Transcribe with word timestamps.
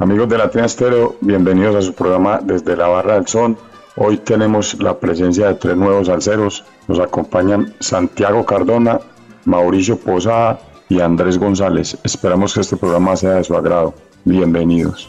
Amigos 0.00 0.28
de 0.28 0.38
Latina 0.38 0.66
Estéreo, 0.66 1.16
bienvenidos 1.20 1.74
a 1.76 1.82
su 1.82 1.92
programa 1.92 2.40
Desde 2.42 2.76
la 2.76 2.86
Barra 2.88 3.14
del 3.14 3.26
Son. 3.26 3.56
Hoy 3.96 4.18
tenemos 4.18 4.80
la 4.80 4.98
presencia 4.98 5.48
de 5.48 5.54
tres 5.54 5.76
nuevos 5.76 6.08
alceros. 6.08 6.64
Nos 6.86 7.00
acompañan 7.00 7.74
Santiago 7.80 8.44
Cardona, 8.46 9.00
Mauricio 9.44 9.98
Posada 9.98 10.60
y 10.88 11.00
Andrés 11.00 11.36
González. 11.38 11.98
Esperamos 12.04 12.54
que 12.54 12.60
este 12.60 12.76
programa 12.76 13.16
sea 13.16 13.34
de 13.34 13.44
su 13.44 13.56
agrado. 13.56 13.92
Bienvenidos. 14.24 15.08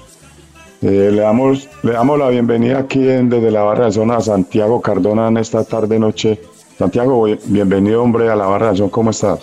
Eh, 0.82 1.12
le, 1.14 1.22
damos, 1.22 1.70
le 1.84 1.92
damos 1.92 2.18
la 2.18 2.30
bienvenida 2.30 2.80
aquí 2.80 3.08
en- 3.08 3.30
desde 3.30 3.52
la 3.52 3.62
Barra 3.62 3.84
del 3.86 3.94
Son 3.94 4.10
a 4.10 4.22
Santiago 4.22 4.82
Cardona 4.82 5.28
en 5.28 5.38
esta 5.38 5.64
tarde-noche. 5.64 6.42
Santiago, 6.80 7.28
bienvenido 7.46 8.02
hombre 8.02 8.30
a 8.30 8.36
la 8.36 8.48
Barra 8.48 8.68
del 8.70 8.78
Son. 8.78 8.90
¿Cómo 8.90 9.12
estás? 9.12 9.40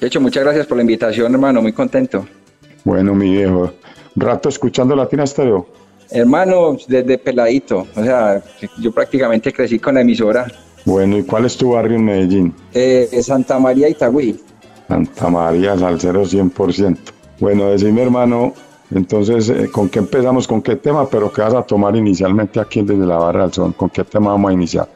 De 0.00 0.06
hecho, 0.06 0.20
muchas 0.20 0.44
gracias 0.44 0.66
por 0.66 0.76
la 0.76 0.82
invitación, 0.82 1.32
hermano, 1.32 1.60
muy 1.62 1.72
contento. 1.72 2.24
Bueno, 2.84 3.12
mi 3.14 3.32
viejo. 3.32 3.72
Rato 4.20 4.48
escuchando 4.48 4.94
Latina 4.96 5.24
Estéreo. 5.24 5.66
Hermano, 6.10 6.76
desde 6.86 7.18
peladito, 7.18 7.86
o 7.94 8.02
sea, 8.02 8.42
yo 8.80 8.92
prácticamente 8.92 9.52
crecí 9.52 9.78
con 9.78 9.94
la 9.96 10.00
emisora 10.00 10.46
Bueno, 10.86 11.18
¿y 11.18 11.22
cuál 11.22 11.44
es 11.44 11.56
tu 11.56 11.72
barrio 11.72 11.96
en 11.96 12.04
Medellín? 12.04 12.54
eh, 12.72 13.08
Santa 13.22 13.58
María 13.58 13.88
Itagüí. 13.90 14.40
Santa 14.88 15.28
María, 15.28 15.76
salsero 15.76 16.22
100%. 16.24 16.96
Bueno, 17.40 17.70
decime 17.70 18.02
hermano, 18.02 18.54
entonces, 18.90 19.50
eh, 19.50 19.68
¿con 19.70 19.90
qué 19.90 19.98
empezamos? 19.98 20.48
¿Con 20.48 20.62
qué 20.62 20.76
tema? 20.76 21.06
Pero 21.10 21.30
¿qué 21.30 21.42
vas 21.42 21.52
a 21.52 21.62
tomar 21.62 21.94
inicialmente 21.94 22.58
aquí 22.58 22.80
desde 22.80 23.04
la 23.04 23.18
Barra 23.18 23.42
del 23.42 23.52
Sol? 23.52 23.74
¿Con 23.76 23.90
qué 23.90 24.02
tema 24.02 24.30
vamos 24.30 24.50
a 24.50 24.54
iniciar? 24.54 24.88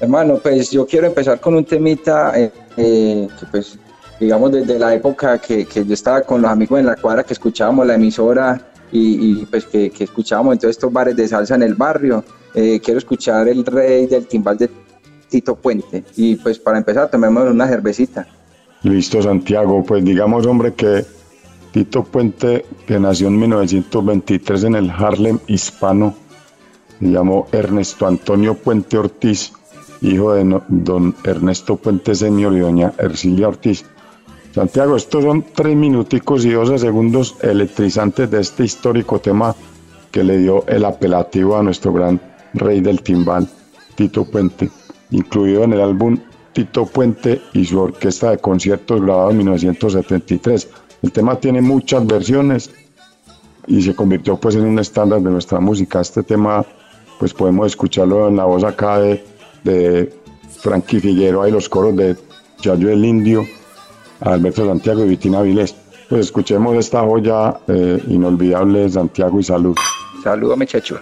Hermano, 0.00 0.38
pues 0.42 0.72
yo 0.72 0.84
quiero 0.84 1.06
empezar 1.06 1.38
con 1.40 1.54
un 1.54 1.64
temita 1.64 2.32
eh, 2.36 2.50
eh, 2.76 3.28
que 3.38 3.46
pues, 3.46 3.78
digamos, 4.22 4.52
desde 4.52 4.78
la 4.78 4.94
época 4.94 5.38
que, 5.38 5.66
que 5.66 5.84
yo 5.84 5.94
estaba 5.94 6.22
con 6.22 6.40
los 6.40 6.50
amigos 6.50 6.78
en 6.78 6.86
la 6.86 6.94
cuadra, 6.94 7.24
que 7.24 7.32
escuchábamos 7.32 7.84
la 7.88 7.96
emisora 7.96 8.60
y, 8.92 9.40
y, 9.40 9.46
pues 9.46 9.66
que, 9.66 9.90
que 9.90 10.04
escuchábamos 10.04 10.52
en 10.52 10.60
todos 10.60 10.70
estos 10.70 10.92
bares 10.92 11.16
de 11.16 11.26
salsa 11.26 11.56
en 11.56 11.64
el 11.64 11.74
barrio. 11.74 12.24
Eh, 12.54 12.80
quiero 12.80 12.98
escuchar 12.98 13.48
el 13.48 13.66
rey 13.66 14.06
del 14.06 14.28
timbal 14.28 14.56
de 14.58 14.70
Tito 15.28 15.56
Puente. 15.56 16.04
Y 16.16 16.36
pues 16.36 16.60
para 16.60 16.78
empezar, 16.78 17.10
tomemos 17.10 17.50
una 17.50 17.66
cervecita. 17.66 18.28
Listo, 18.84 19.20
Santiago. 19.20 19.82
Pues 19.82 20.04
digamos, 20.04 20.46
hombre, 20.46 20.72
que 20.74 21.04
Tito 21.72 22.04
Puente, 22.04 22.64
que 22.86 23.00
nació 23.00 23.26
en 23.26 23.40
1923 23.40 24.64
en 24.64 24.74
el 24.76 24.90
Harlem 24.90 25.40
hispano, 25.48 26.14
se 27.00 27.06
llamó 27.06 27.48
Ernesto 27.50 28.06
Antonio 28.06 28.54
Puente 28.54 28.98
Ortiz, 28.98 29.52
hijo 30.00 30.34
de 30.34 30.60
don 30.68 31.12
Ernesto 31.24 31.74
Puente 31.74 32.14
Senior 32.14 32.52
y 32.52 32.60
doña 32.60 32.92
Ercilia 32.98 33.48
Ortiz. 33.48 33.84
Santiago, 34.52 34.96
estos 34.96 35.24
son 35.24 35.46
tres 35.54 35.74
minuticos 35.74 36.44
y 36.44 36.50
12 36.50 36.78
segundos 36.78 37.36
electrizantes 37.40 38.30
de 38.30 38.42
este 38.42 38.64
histórico 38.64 39.18
tema 39.18 39.56
que 40.10 40.22
le 40.22 40.36
dio 40.38 40.66
el 40.66 40.84
apelativo 40.84 41.56
a 41.56 41.62
nuestro 41.62 41.90
gran 41.94 42.20
rey 42.52 42.82
del 42.82 43.00
timbal, 43.00 43.48
Tito 43.94 44.26
Puente, 44.26 44.70
incluido 45.10 45.64
en 45.64 45.72
el 45.72 45.80
álbum 45.80 46.18
Tito 46.52 46.84
Puente 46.84 47.40
y 47.54 47.64
su 47.64 47.80
orquesta 47.80 48.30
de 48.30 48.38
conciertos 48.38 49.00
grabado 49.00 49.30
en 49.30 49.38
1973. 49.38 50.68
El 51.00 51.12
tema 51.12 51.36
tiene 51.36 51.62
muchas 51.62 52.06
versiones 52.06 52.70
y 53.66 53.80
se 53.80 53.94
convirtió 53.94 54.36
pues 54.36 54.54
en 54.54 54.66
un 54.66 54.78
estándar 54.78 55.22
de 55.22 55.30
nuestra 55.30 55.60
música. 55.60 56.02
Este 56.02 56.22
tema 56.22 56.62
pues 57.18 57.32
podemos 57.32 57.68
escucharlo 57.68 58.28
en 58.28 58.36
la 58.36 58.44
voz 58.44 58.64
acá 58.64 58.98
de, 58.98 59.24
de 59.64 60.12
Frankie 60.60 61.00
Figueroa 61.00 61.48
y 61.48 61.52
los 61.52 61.70
coros 61.70 61.96
de 61.96 62.16
Yayo 62.60 62.90
el 62.90 63.02
Indio, 63.02 63.46
Alberto 64.24 64.66
Santiago 64.66 65.04
y 65.04 65.08
Vitina 65.08 65.42
Vilés. 65.42 65.74
Pues 66.08 66.26
escuchemos 66.26 66.76
esta 66.76 67.00
joya 67.02 67.54
eh, 67.68 68.02
inolvidable 68.08 68.88
Santiago 68.88 69.40
y 69.40 69.42
salud. 69.42 69.76
Saludos, 70.22 70.58
muchacho. 70.58 70.98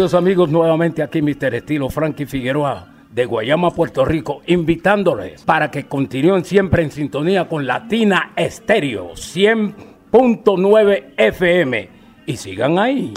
Queridos 0.00 0.14
amigos, 0.14 0.48
nuevamente 0.48 1.02
aquí 1.02 1.20
Mr. 1.20 1.56
Estilo 1.56 1.90
Frankie 1.90 2.24
Figueroa 2.24 2.86
de 3.12 3.26
Guayama, 3.26 3.70
Puerto 3.70 4.02
Rico, 4.02 4.40
invitándoles 4.46 5.42
para 5.42 5.70
que 5.70 5.88
continúen 5.88 6.42
siempre 6.42 6.82
en 6.82 6.90
sintonía 6.90 7.46
con 7.46 7.66
Latina 7.66 8.32
Estéreo 8.34 9.10
100.9 9.10 11.04
FM 11.18 11.90
y 12.24 12.36
sigan 12.38 12.78
ahí. 12.78 13.12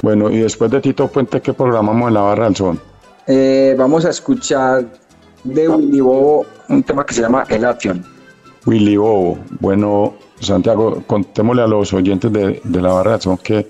Bueno, 0.00 0.30
y 0.30 0.38
después 0.38 0.70
de 0.70 0.80
Tito 0.80 1.08
Puente, 1.08 1.40
¿qué 1.40 1.52
programamos 1.52 2.06
en 2.06 2.14
la 2.14 2.20
barra 2.20 2.44
del 2.44 2.54
son? 2.54 2.80
Eh, 3.26 3.74
vamos 3.76 4.04
a 4.04 4.10
escuchar 4.10 4.86
de 5.42 5.68
Willy 5.68 6.00
Bobo 6.00 6.46
un 6.68 6.84
tema 6.84 7.04
que 7.04 7.14
se 7.14 7.22
llama 7.22 7.44
El 7.48 7.64
Action. 7.64 8.11
Willy 8.66 8.96
Bobo. 8.96 9.38
Bueno, 9.60 10.14
Santiago, 10.40 11.02
contémosle 11.06 11.62
a 11.62 11.66
los 11.66 11.92
oyentes 11.92 12.32
de, 12.32 12.60
de 12.62 12.82
la 12.82 12.92
barra 12.92 13.12
del 13.12 13.20
son 13.20 13.38
que 13.38 13.66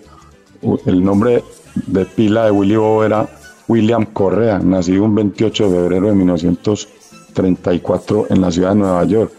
el 0.87 1.03
nombre 1.03 1.43
de 1.87 2.05
pila 2.05 2.45
de 2.47 2.51
Willy 2.51 2.77
Bobo 2.77 3.05
era 3.05 3.29
William 3.69 4.05
Correa, 4.07 4.59
nacido 4.59 5.05
un 5.05 5.15
28 5.15 5.71
de 5.71 5.77
febrero 5.77 6.09
de 6.09 6.15
1934 6.15 8.27
en 8.31 8.41
la 8.41 8.51
ciudad 8.51 8.71
de 8.71 8.75
Nueva 8.77 9.05
York. 9.05 9.33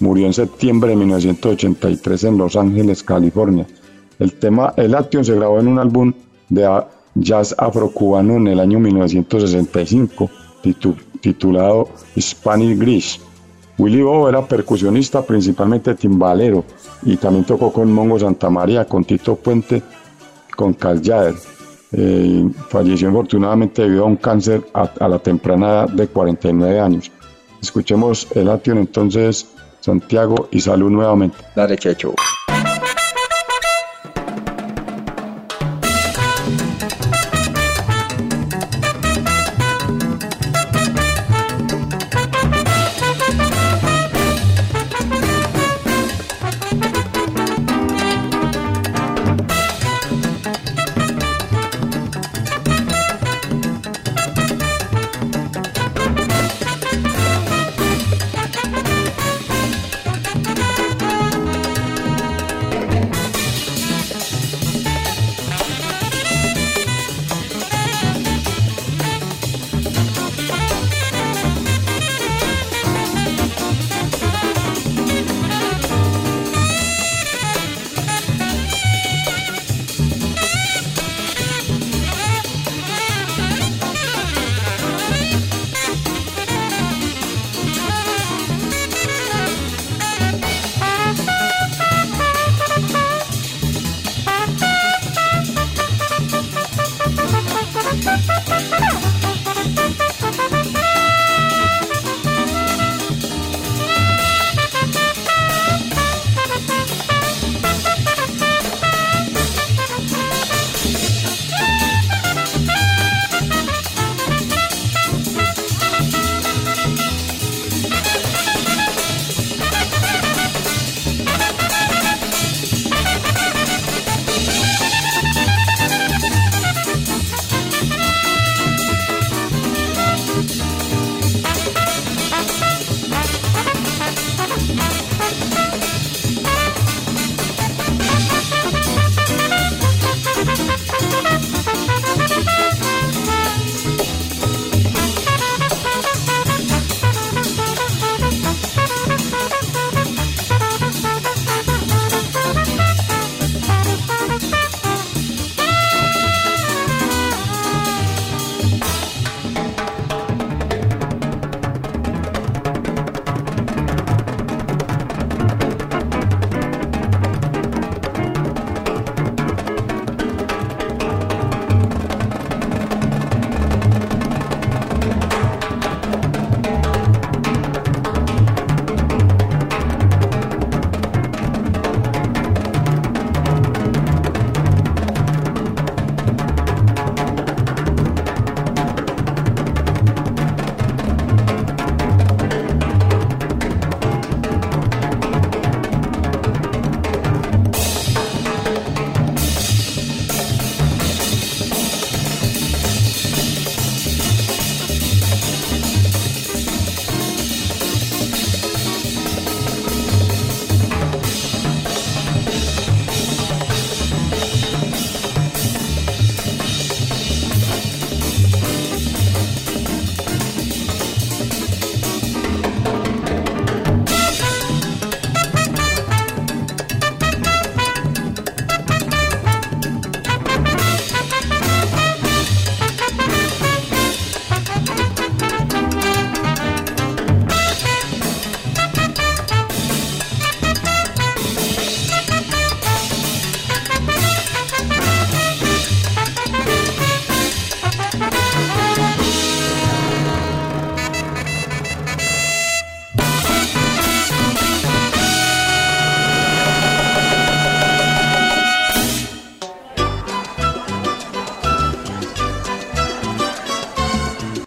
Murió 0.00 0.26
en 0.26 0.34
septiembre 0.34 0.90
de 0.90 0.96
1983 0.96 2.24
en 2.24 2.38
Los 2.38 2.56
Ángeles, 2.56 3.02
California. 3.02 3.66
El 4.18 4.32
tema 4.34 4.72
El 4.76 4.94
Action 4.94 5.24
se 5.24 5.34
grabó 5.34 5.60
en 5.60 5.68
un 5.68 5.78
álbum 5.78 6.12
de 6.48 6.68
jazz 7.14 7.54
afrocubano 7.58 8.34
en 8.34 8.48
el 8.48 8.60
año 8.60 8.78
1965, 8.78 10.30
titu- 10.62 10.96
titulado 11.20 11.88
Spanish 12.18 12.78
Grease. 12.78 13.20
Willy 13.82 14.00
Bobo 14.00 14.28
era 14.28 14.46
percusionista, 14.46 15.22
principalmente 15.22 15.96
timbalero, 15.96 16.64
y 17.02 17.16
también 17.16 17.44
tocó 17.44 17.72
con 17.72 17.92
Mongo 17.92 18.16
Santamaría, 18.16 18.84
con 18.84 19.04
Tito 19.04 19.34
Puente, 19.34 19.82
con 20.54 20.74
Cal. 20.74 21.02
Eh, 21.94 22.48
falleció 22.68 23.08
infortunadamente 23.08 23.82
debido 23.82 24.04
a 24.04 24.06
un 24.06 24.16
cáncer 24.16 24.62
a, 24.72 24.82
a 25.00 25.08
la 25.08 25.18
temprana 25.18 25.66
edad 25.66 25.88
de 25.88 26.06
49 26.06 26.78
años. 26.78 27.10
Escuchemos 27.60 28.28
el 28.36 28.48
Action 28.50 28.78
entonces, 28.78 29.48
Santiago, 29.80 30.48
y 30.52 30.60
salud 30.60 30.90
nuevamente. 30.90 31.38
Dale, 31.56 31.76
Checho. 31.76 32.14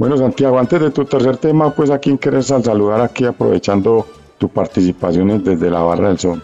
Bueno, 0.07 0.19
Santiago, 0.19 0.59
antes 0.59 0.79
de 0.79 0.91
tu 0.91 1.03
tercer 1.03 1.37
tema, 1.37 1.73
pues 1.73 1.89
a 1.89 1.97
quién 1.97 2.17
quieres 2.17 2.45
saludar 2.45 3.01
aquí 3.01 3.25
aprovechando 3.25 4.05
tu 4.37 4.47
participación 4.47 5.43
desde 5.43 5.71
la 5.71 5.79
Barra 5.79 6.09
del 6.09 6.19
Sol. 6.19 6.43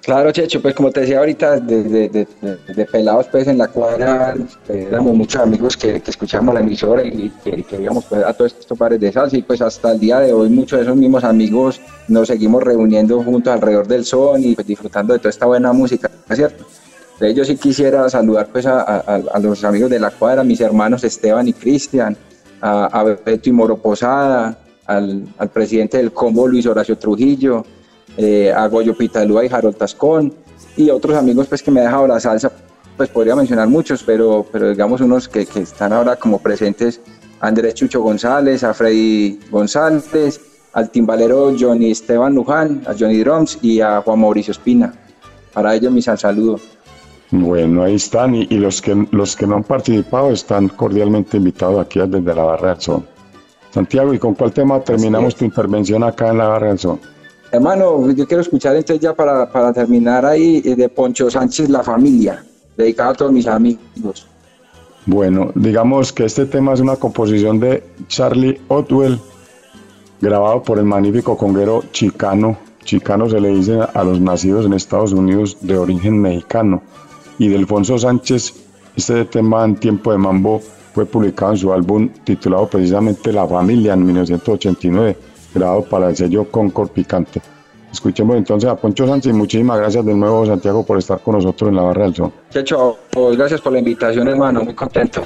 Claro, 0.00 0.30
Checho, 0.30 0.62
pues 0.62 0.76
como 0.76 0.92
te 0.92 1.00
decía 1.00 1.18
ahorita, 1.18 1.58
de, 1.58 2.28
pelados 2.92 3.26
pues 3.26 3.48
en 3.48 3.58
la 3.58 3.66
cuadra, 3.66 4.36
eh, 4.68 4.86
éramos 4.88 5.12
muchos 5.16 5.42
amigos 5.42 5.76
que, 5.76 6.00
que 6.00 6.08
escuchábamos 6.12 6.54
la 6.54 6.60
emisora 6.60 7.04
y 7.04 7.32
que, 7.42 7.64
que 7.64 7.82
íbamos 7.82 8.04
pues, 8.04 8.24
a 8.24 8.32
todos 8.32 8.54
estos 8.60 8.78
bares 8.78 9.00
de 9.00 9.10
salsa 9.10 9.36
y 9.36 9.42
pues 9.42 9.60
hasta 9.60 9.90
el 9.90 9.98
día 9.98 10.20
de 10.20 10.32
hoy 10.32 10.48
muchos 10.48 10.78
de 10.78 10.84
esos 10.84 10.96
mismos 10.96 11.24
amigos 11.24 11.80
nos 12.06 12.28
seguimos 12.28 12.62
reuniendo 12.62 13.20
juntos 13.24 13.52
alrededor 13.52 13.88
del 13.88 14.04
son 14.04 14.44
y 14.44 14.54
pues, 14.54 14.68
disfrutando 14.68 15.14
de 15.14 15.18
toda 15.18 15.30
esta 15.30 15.46
buena 15.46 15.72
música, 15.72 16.08
¿cierto? 16.32 16.64
Entonces 17.14 17.36
yo 17.36 17.44
sí 17.44 17.56
quisiera 17.56 18.08
saludar 18.08 18.46
pues 18.52 18.66
a, 18.66 19.20
los 19.42 19.64
amigos 19.64 19.90
de 19.90 19.98
la 19.98 20.12
cuadra, 20.12 20.44
mis 20.44 20.60
hermanos 20.60 21.02
Esteban 21.02 21.48
y 21.48 21.52
Cristian, 21.52 22.16
a, 22.60 22.86
a 22.86 23.04
Beto 23.04 23.48
y 23.48 23.52
Moro 23.52 23.76
Posada, 23.76 24.58
al, 24.86 25.26
al 25.38 25.48
presidente 25.50 25.98
del 25.98 26.12
combo 26.12 26.46
Luis 26.46 26.66
Horacio 26.66 26.98
Trujillo, 26.98 27.64
eh, 28.16 28.52
a 28.52 28.66
Goyo 28.66 28.96
Pitalúa 28.96 29.44
y 29.44 29.48
Harold 29.48 29.76
Tascón 29.76 30.34
y 30.76 30.90
otros 30.90 31.16
amigos 31.16 31.46
pues 31.46 31.62
que 31.62 31.70
me 31.70 31.80
ha 31.80 31.84
dejado 31.84 32.06
la 32.06 32.18
salsa, 32.18 32.50
pues 32.96 33.08
podría 33.08 33.36
mencionar 33.36 33.68
muchos, 33.68 34.02
pero, 34.02 34.44
pero 34.50 34.70
digamos 34.70 35.00
unos 35.00 35.28
que, 35.28 35.46
que 35.46 35.60
están 35.60 35.92
ahora 35.92 36.16
como 36.16 36.38
presentes, 36.38 37.00
Andrés 37.40 37.74
Chucho 37.74 38.02
González, 38.02 38.64
a 38.64 38.74
Freddy 38.74 39.38
González, 39.50 40.40
al 40.72 40.90
timbalero 40.90 41.54
Johnny 41.58 41.90
Esteban 41.90 42.34
Luján, 42.34 42.82
a 42.86 42.94
Johnny 42.98 43.18
Drums 43.18 43.58
y 43.62 43.80
a 43.80 44.02
Juan 44.02 44.20
Mauricio 44.20 44.52
Espina. 44.52 44.92
Para 45.52 45.74
ellos 45.74 45.92
mis 45.92 46.04
saludos. 46.04 46.62
Bueno, 47.30 47.84
ahí 47.84 47.94
están 47.94 48.34
y, 48.34 48.46
los, 48.46 48.82
que, 48.82 49.06
los 49.12 49.36
que 49.36 49.46
no 49.46 49.56
han 49.56 49.64
participado 49.64 50.30
están 50.30 50.68
cordialmente 50.68 51.36
invitados 51.36 51.80
aquí 51.80 52.00
desde 52.00 52.34
la 52.34 52.42
Barra 52.42 52.70
del 52.70 52.80
Sol. 52.80 53.04
Santiago, 53.70 54.12
¿y 54.12 54.18
con 54.18 54.34
cuál 54.34 54.52
tema 54.52 54.80
terminamos 54.80 55.36
tu 55.36 55.44
intervención 55.44 56.02
acá 56.02 56.30
en 56.30 56.38
la 56.38 56.48
Barra 56.48 56.68
del 56.68 56.78
Sol? 56.78 56.98
Hermano, 57.52 58.10
yo 58.12 58.26
quiero 58.26 58.42
escuchar 58.42 58.76
entonces 58.76 59.00
ya 59.00 59.14
para, 59.14 59.50
para 59.50 59.72
terminar 59.72 60.24
ahí 60.26 60.62
eh, 60.64 60.74
de 60.74 60.88
Poncho 60.88 61.30
Sánchez 61.30 61.68
La 61.68 61.82
Familia, 61.82 62.44
dedicado 62.76 63.10
a 63.10 63.14
todos 63.14 63.32
mis 63.32 63.46
amigos. 63.46 64.26
Bueno, 65.06 65.50
digamos 65.54 66.12
que 66.12 66.24
este 66.24 66.46
tema 66.46 66.74
es 66.74 66.80
una 66.80 66.96
composición 66.96 67.58
de 67.58 67.82
Charlie 68.08 68.60
Otwell, 68.68 69.18
grabado 70.20 70.62
por 70.62 70.78
el 70.78 70.84
magnífico 70.84 71.36
conguero 71.36 71.82
chicano. 71.92 72.56
Chicano 72.84 73.28
se 73.28 73.40
le 73.40 73.48
dice 73.48 73.78
a 73.94 74.04
los 74.04 74.20
nacidos 74.20 74.66
en 74.66 74.72
Estados 74.72 75.12
Unidos 75.12 75.56
de 75.60 75.78
origen 75.78 76.20
mexicano. 76.20 76.82
Y 77.40 77.48
de 77.48 77.56
Alfonso 77.56 77.98
Sánchez, 77.98 78.52
este 78.94 79.24
tema 79.24 79.64
en 79.64 79.74
tiempo 79.74 80.12
de 80.12 80.18
mambo 80.18 80.60
fue 80.92 81.06
publicado 81.06 81.52
en 81.52 81.56
su 81.56 81.72
álbum 81.72 82.10
titulado 82.22 82.68
precisamente 82.68 83.32
La 83.32 83.48
Familia 83.48 83.94
en 83.94 84.04
1989 84.04 85.16
grabado 85.54 85.82
para 85.84 86.10
el 86.10 86.16
sello 86.16 86.44
Concord 86.50 86.90
Picante. 86.90 87.40
Escuchemos 87.90 88.36
entonces 88.36 88.68
a 88.68 88.76
Poncho 88.76 89.06
Sánchez 89.06 89.32
y 89.32 89.34
muchísimas 89.34 89.78
gracias 89.78 90.04
de 90.04 90.12
nuevo 90.12 90.44
Santiago 90.44 90.84
por 90.84 90.98
estar 90.98 91.22
con 91.22 91.36
nosotros 91.36 91.70
en 91.70 91.76
la 91.76 91.82
Barra 91.82 92.04
del. 92.04 92.30
Checho, 92.50 92.98
pues 93.10 93.38
gracias 93.38 93.62
por 93.62 93.72
la 93.72 93.78
invitación 93.78 94.28
hermano, 94.28 94.62
muy 94.62 94.74
contento. 94.74 95.22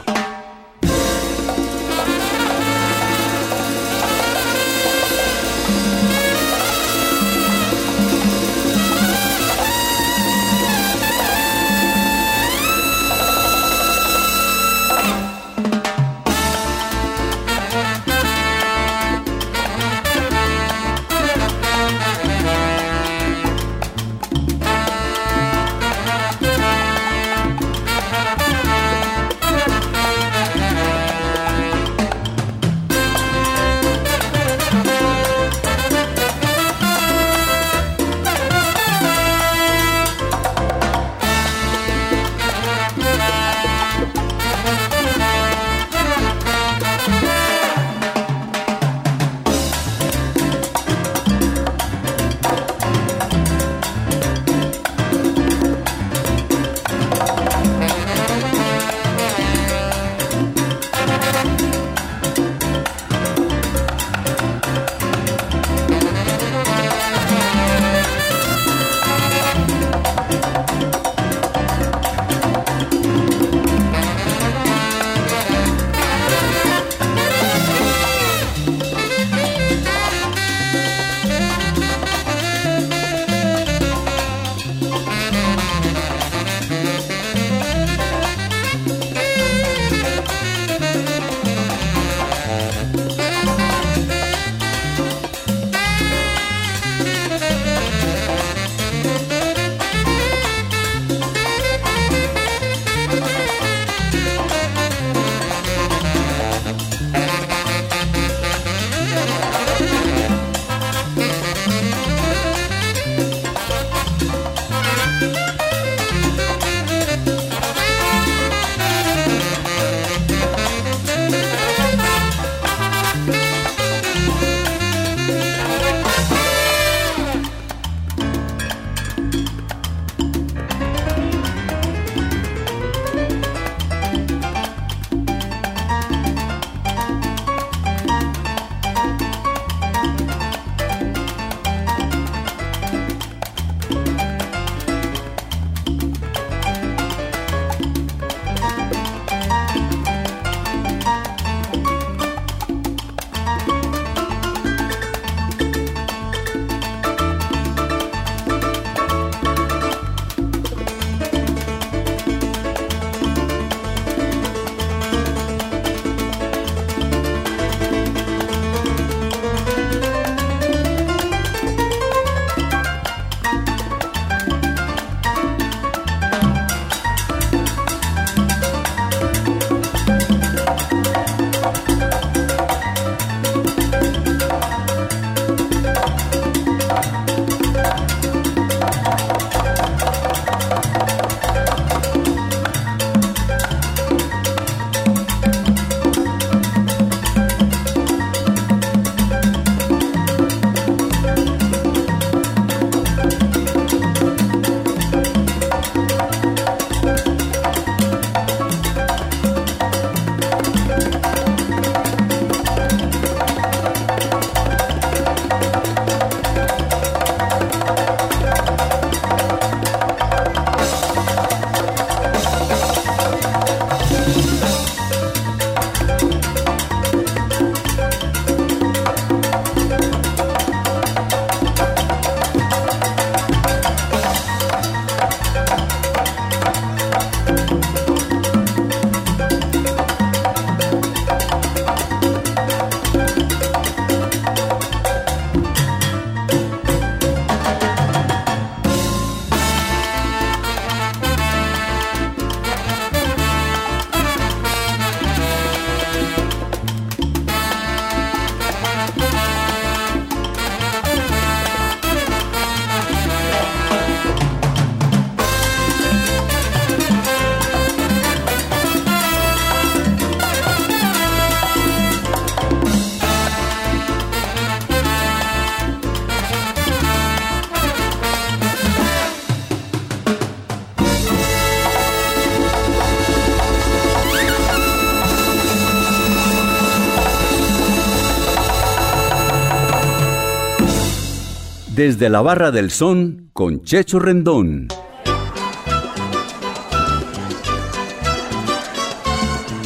Desde 291.95 292.29
la 292.29 292.43
barra 292.43 292.73
del 292.73 292.91
son 292.91 293.51
con 293.53 293.83
Checho 293.83 294.19
Rendón. 294.19 294.89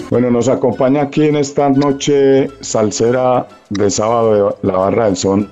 Bueno, 0.08 0.30
nos 0.30 0.48
acompaña 0.48 1.02
aquí 1.02 1.24
en 1.24 1.36
esta 1.36 1.68
noche 1.68 2.48
salsera 2.60 3.46
de 3.68 3.90
sábado 3.90 4.56
de 4.62 4.68
la 4.68 4.78
Barra 4.78 5.04
del 5.04 5.16
Son 5.16 5.50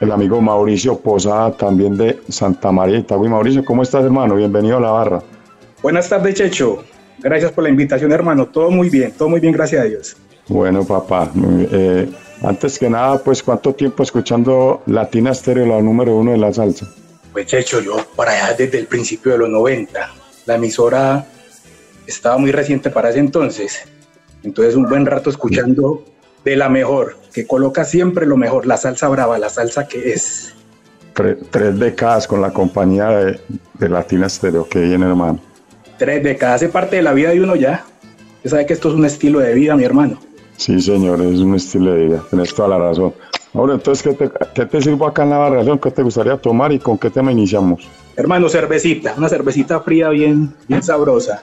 el 0.00 0.10
amigo 0.10 0.40
Mauricio 0.40 0.98
Posada, 0.98 1.54
también 1.54 1.98
de 1.98 2.18
Santa 2.30 2.72
María 2.72 2.96
Itagüí. 3.00 3.28
Mauricio, 3.28 3.62
¿cómo 3.62 3.82
estás, 3.82 4.02
hermano? 4.02 4.36
Bienvenido 4.36 4.78
a 4.78 4.80
la 4.80 4.90
Barra. 4.92 5.22
Buenas 5.82 6.08
tardes, 6.08 6.34
Checho. 6.34 6.82
Gracias 7.18 7.52
por 7.52 7.64
la 7.64 7.68
invitación, 7.68 8.10
hermano. 8.10 8.46
Todo 8.46 8.70
muy 8.70 8.88
bien, 8.88 9.12
todo 9.12 9.28
muy 9.28 9.40
bien, 9.40 9.52
gracias 9.52 9.82
a 9.82 9.84
Dios. 9.84 10.16
Bueno, 10.48 10.82
papá. 10.82 11.30
Eh, 11.70 12.08
antes 12.42 12.78
que 12.78 12.88
nada, 12.88 13.18
pues, 13.18 13.42
¿cuánto 13.42 13.74
tiempo 13.74 14.02
escuchando 14.02 14.82
Latina 14.86 15.34
Stereo, 15.34 15.66
la 15.66 15.82
número 15.82 16.16
uno 16.16 16.32
de 16.32 16.38
la 16.38 16.52
salsa? 16.52 16.88
Pues, 17.32 17.46
Checho, 17.46 17.80
yo 17.80 17.96
para 18.16 18.32
allá 18.32 18.56
desde 18.56 18.78
el 18.78 18.86
principio 18.86 19.32
de 19.32 19.38
los 19.38 19.48
90. 19.48 20.10
La 20.46 20.54
emisora 20.54 21.26
estaba 22.06 22.38
muy 22.38 22.50
reciente 22.50 22.90
para 22.90 23.10
ese 23.10 23.18
entonces. 23.18 23.82
Entonces, 24.42 24.74
un 24.74 24.88
buen 24.88 25.04
rato 25.04 25.28
escuchando 25.28 26.04
de 26.44 26.56
la 26.56 26.68
mejor, 26.68 27.18
que 27.32 27.46
coloca 27.46 27.84
siempre 27.84 28.26
lo 28.26 28.36
mejor, 28.36 28.66
la 28.66 28.78
salsa 28.78 29.08
brava, 29.08 29.38
la 29.38 29.50
salsa 29.50 29.86
que 29.86 30.12
es. 30.12 30.54
Tres, 31.12 31.78
décadas 31.78 32.26
con 32.26 32.40
la 32.40 32.50
compañía 32.52 33.08
de, 33.08 33.40
de 33.74 33.88
Latina 33.88 34.28
Stereo, 34.28 34.66
que 34.66 34.80
viene, 34.80 35.06
hermano. 35.06 35.40
Tres 35.98 36.22
décadas, 36.22 36.56
hace 36.56 36.70
parte 36.70 36.96
de 36.96 37.02
la 37.02 37.12
vida 37.12 37.30
de 37.30 37.42
uno 37.42 37.56
ya. 37.56 37.84
Usted 38.36 38.50
sabe 38.50 38.66
que 38.66 38.72
esto 38.72 38.88
es 38.88 38.94
un 38.94 39.04
estilo 39.04 39.40
de 39.40 39.52
vida, 39.52 39.76
mi 39.76 39.84
hermano. 39.84 40.18
Sí, 40.60 40.78
señor, 40.78 41.22
es 41.22 41.40
un 41.40 41.54
estilo 41.54 41.94
de 41.94 42.04
vida, 42.04 42.22
tienes 42.28 42.54
toda 42.54 42.68
la 42.68 42.78
razón. 42.78 43.14
Ahora, 43.54 43.72
entonces, 43.72 44.02
¿qué 44.02 44.12
te, 44.12 44.30
qué 44.54 44.66
te 44.66 44.82
sirvo 44.82 45.06
acá 45.06 45.22
en 45.22 45.30
la 45.30 45.38
barración? 45.38 45.78
¿Qué 45.78 45.90
te 45.90 46.02
gustaría 46.02 46.36
tomar 46.36 46.70
y 46.70 46.78
con 46.78 46.98
qué 46.98 47.08
tema 47.08 47.32
iniciamos? 47.32 47.88
Hermano, 48.14 48.46
cervecita, 48.50 49.14
una 49.16 49.30
cervecita 49.30 49.80
fría 49.80 50.10
bien, 50.10 50.54
bien 50.68 50.82
sabrosa. 50.82 51.42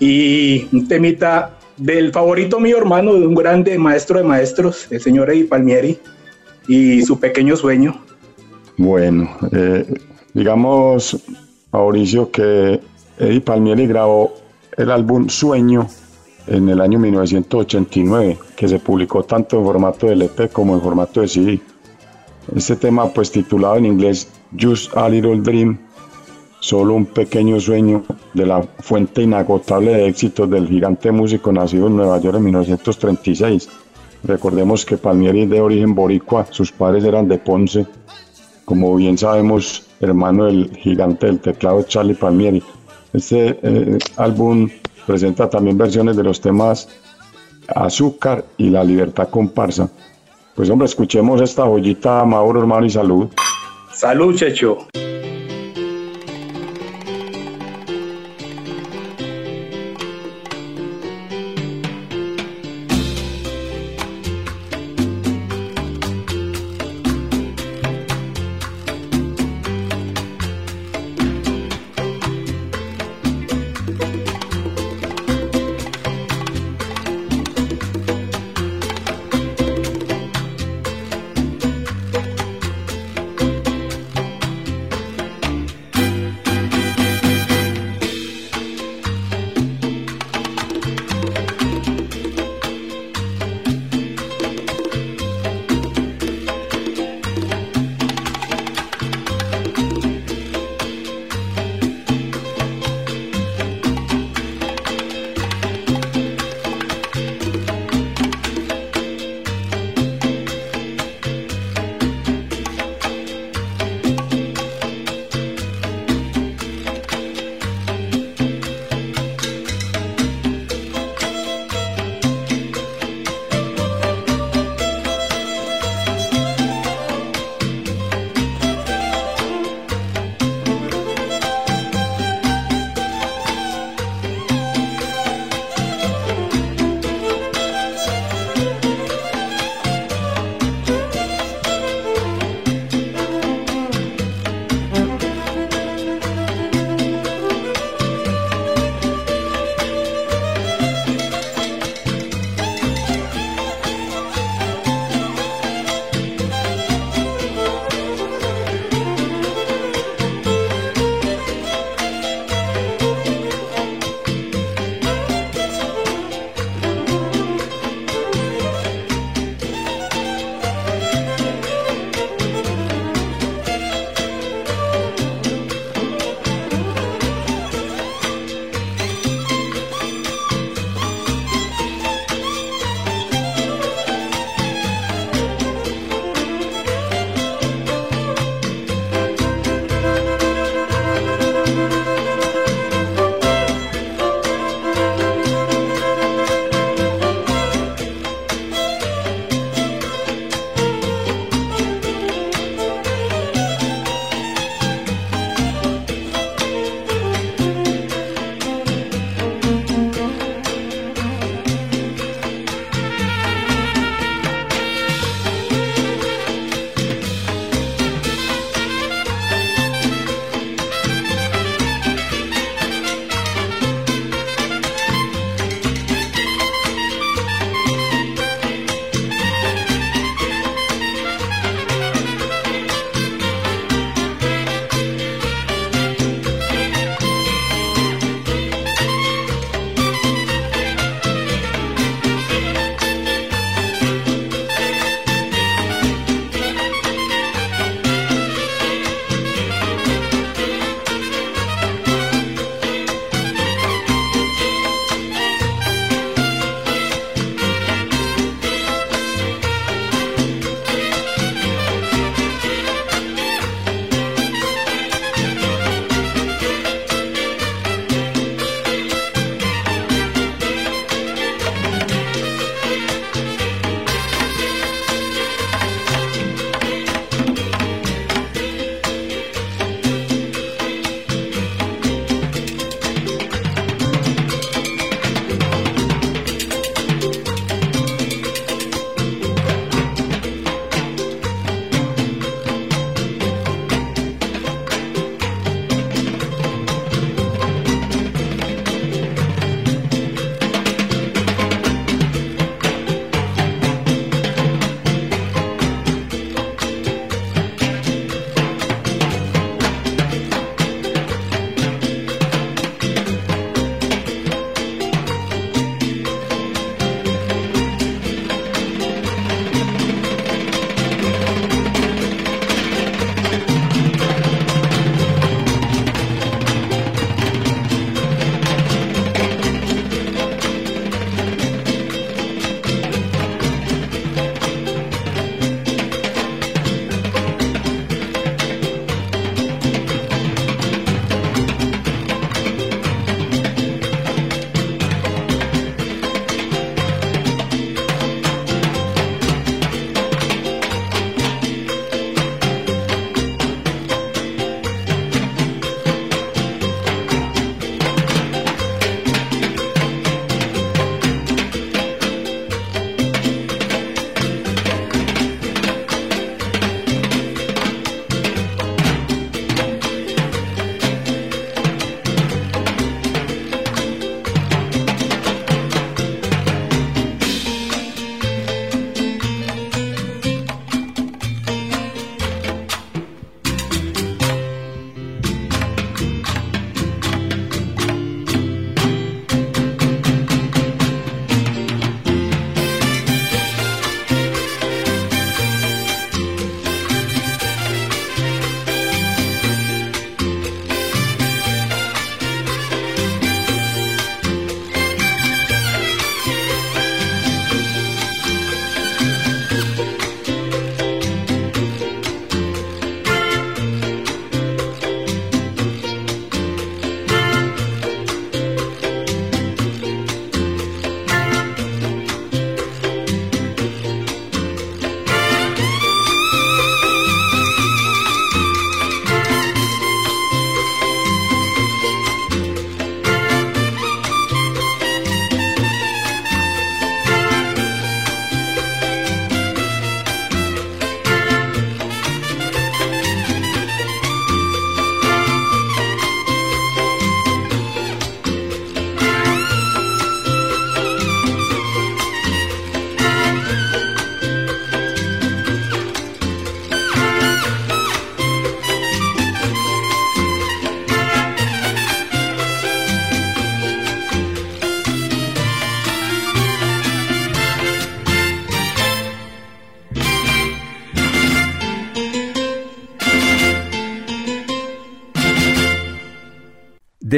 Y 0.00 0.66
un 0.72 0.88
temita 0.88 1.56
del 1.76 2.10
favorito 2.10 2.58
mío, 2.58 2.78
hermano, 2.78 3.14
de 3.14 3.24
un 3.24 3.36
grande 3.36 3.78
maestro 3.78 4.18
de 4.18 4.24
maestros, 4.24 4.88
el 4.90 5.00
señor 5.00 5.30
Eddie 5.30 5.44
Palmieri, 5.44 6.00
y 6.66 7.02
su 7.02 7.20
pequeño 7.20 7.54
sueño. 7.54 8.00
Bueno, 8.78 9.30
eh, 9.52 9.86
digamos, 10.34 11.16
Mauricio, 11.70 12.32
que 12.32 12.80
Eddie 13.16 13.40
Palmieri 13.40 13.86
grabó 13.86 14.34
el 14.76 14.90
álbum 14.90 15.28
Sueño 15.28 15.86
en 16.46 16.68
el 16.68 16.80
año 16.80 16.98
1989, 16.98 18.38
que 18.56 18.68
se 18.68 18.78
publicó 18.78 19.22
tanto 19.24 19.58
en 19.58 19.64
formato 19.64 20.06
de 20.06 20.14
LP 20.14 20.48
como 20.48 20.74
en 20.74 20.80
formato 20.80 21.20
de 21.20 21.28
CD. 21.28 21.60
Este 22.54 22.76
tema, 22.76 23.08
pues 23.12 23.30
titulado 23.30 23.76
en 23.76 23.86
inglés 23.86 24.28
Just 24.58 24.96
a 24.96 25.08
Little 25.08 25.40
Dream, 25.40 25.78
solo 26.60 26.94
un 26.94 27.06
pequeño 27.06 27.58
sueño 27.60 28.04
de 28.34 28.46
la 28.46 28.62
fuente 28.80 29.22
inagotable 29.22 29.92
de 29.92 30.08
éxitos 30.08 30.48
del 30.48 30.68
gigante 30.68 31.10
músico 31.10 31.52
nacido 31.52 31.88
en 31.88 31.96
Nueva 31.96 32.18
York 32.20 32.36
en 32.36 32.44
1936. 32.44 33.68
Recordemos 34.24 34.84
que 34.84 34.96
Palmieri 34.96 35.42
es 35.42 35.50
de 35.50 35.60
origen 35.60 35.94
boricua, 35.94 36.46
sus 36.50 36.72
padres 36.72 37.04
eran 37.04 37.28
de 37.28 37.38
Ponce, 37.38 37.86
como 38.64 38.94
bien 38.96 39.18
sabemos, 39.18 39.86
hermano 40.00 40.44
del 40.44 40.76
gigante 40.76 41.26
del 41.26 41.40
teclado 41.40 41.82
Charlie 41.84 42.14
Palmieri. 42.14 42.62
Este 43.12 43.58
eh, 43.62 43.98
álbum 44.16 44.68
presenta 45.06 45.48
también 45.48 45.78
versiones 45.78 46.16
de 46.16 46.22
los 46.24 46.40
temas 46.40 46.88
Azúcar 47.68 48.44
y 48.58 48.70
La 48.70 48.84
Libertad 48.84 49.28
Comparsa. 49.28 49.88
Pues 50.54 50.70
hombre, 50.70 50.86
escuchemos 50.86 51.40
esta 51.40 51.64
joyita, 51.64 52.24
Mauro, 52.24 52.60
hermano, 52.60 52.86
y 52.86 52.90
salud. 52.90 53.28
Salud, 53.92 54.34
Checho. 54.34 54.86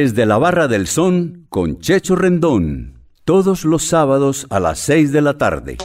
Desde 0.01 0.27
la 0.27 0.39
Barra 0.39 0.69
del 0.69 0.87
Son 0.87 1.47
con 1.49 1.81
Checho 1.81 2.15
Rendón. 2.15 3.01
Todos 3.25 3.65
los 3.65 3.85
sábados 3.85 4.47
a 4.49 4.61
las 4.61 4.79
6 4.79 5.11
de 5.11 5.21
la 5.23 5.37
tarde. 5.37 5.77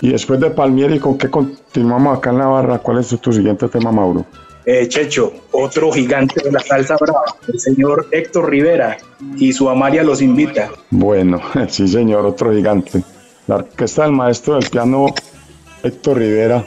Y 0.00 0.08
después 0.08 0.40
de 0.40 0.50
Palmieri, 0.50 0.98
¿con 0.98 1.16
qué 1.16 1.30
continuamos 1.30 2.18
acá 2.18 2.30
en 2.30 2.38
la 2.38 2.46
barra? 2.46 2.78
¿Cuál 2.80 2.98
es 2.98 3.16
tu 3.20 3.32
siguiente 3.32 3.68
tema, 3.68 3.92
Mauro? 3.92 4.26
Eh, 4.66 4.88
Checho, 4.88 5.32
otro 5.52 5.92
gigante 5.92 6.42
de 6.42 6.50
la 6.50 6.58
salsa 6.58 6.96
brava, 7.00 7.22
el 7.46 7.60
señor 7.60 8.08
Héctor 8.10 8.50
Rivera 8.50 8.96
y 9.36 9.52
su 9.52 9.68
Amaria 9.68 10.02
los 10.02 10.20
invita. 10.20 10.68
Bueno, 10.90 11.40
sí 11.68 11.86
señor, 11.86 12.26
otro 12.26 12.52
gigante. 12.52 13.04
La 13.46 13.54
orquesta 13.54 14.02
del 14.02 14.12
maestro 14.12 14.54
del 14.54 14.68
piano 14.68 15.06
Héctor 15.84 16.18
Rivera, 16.18 16.64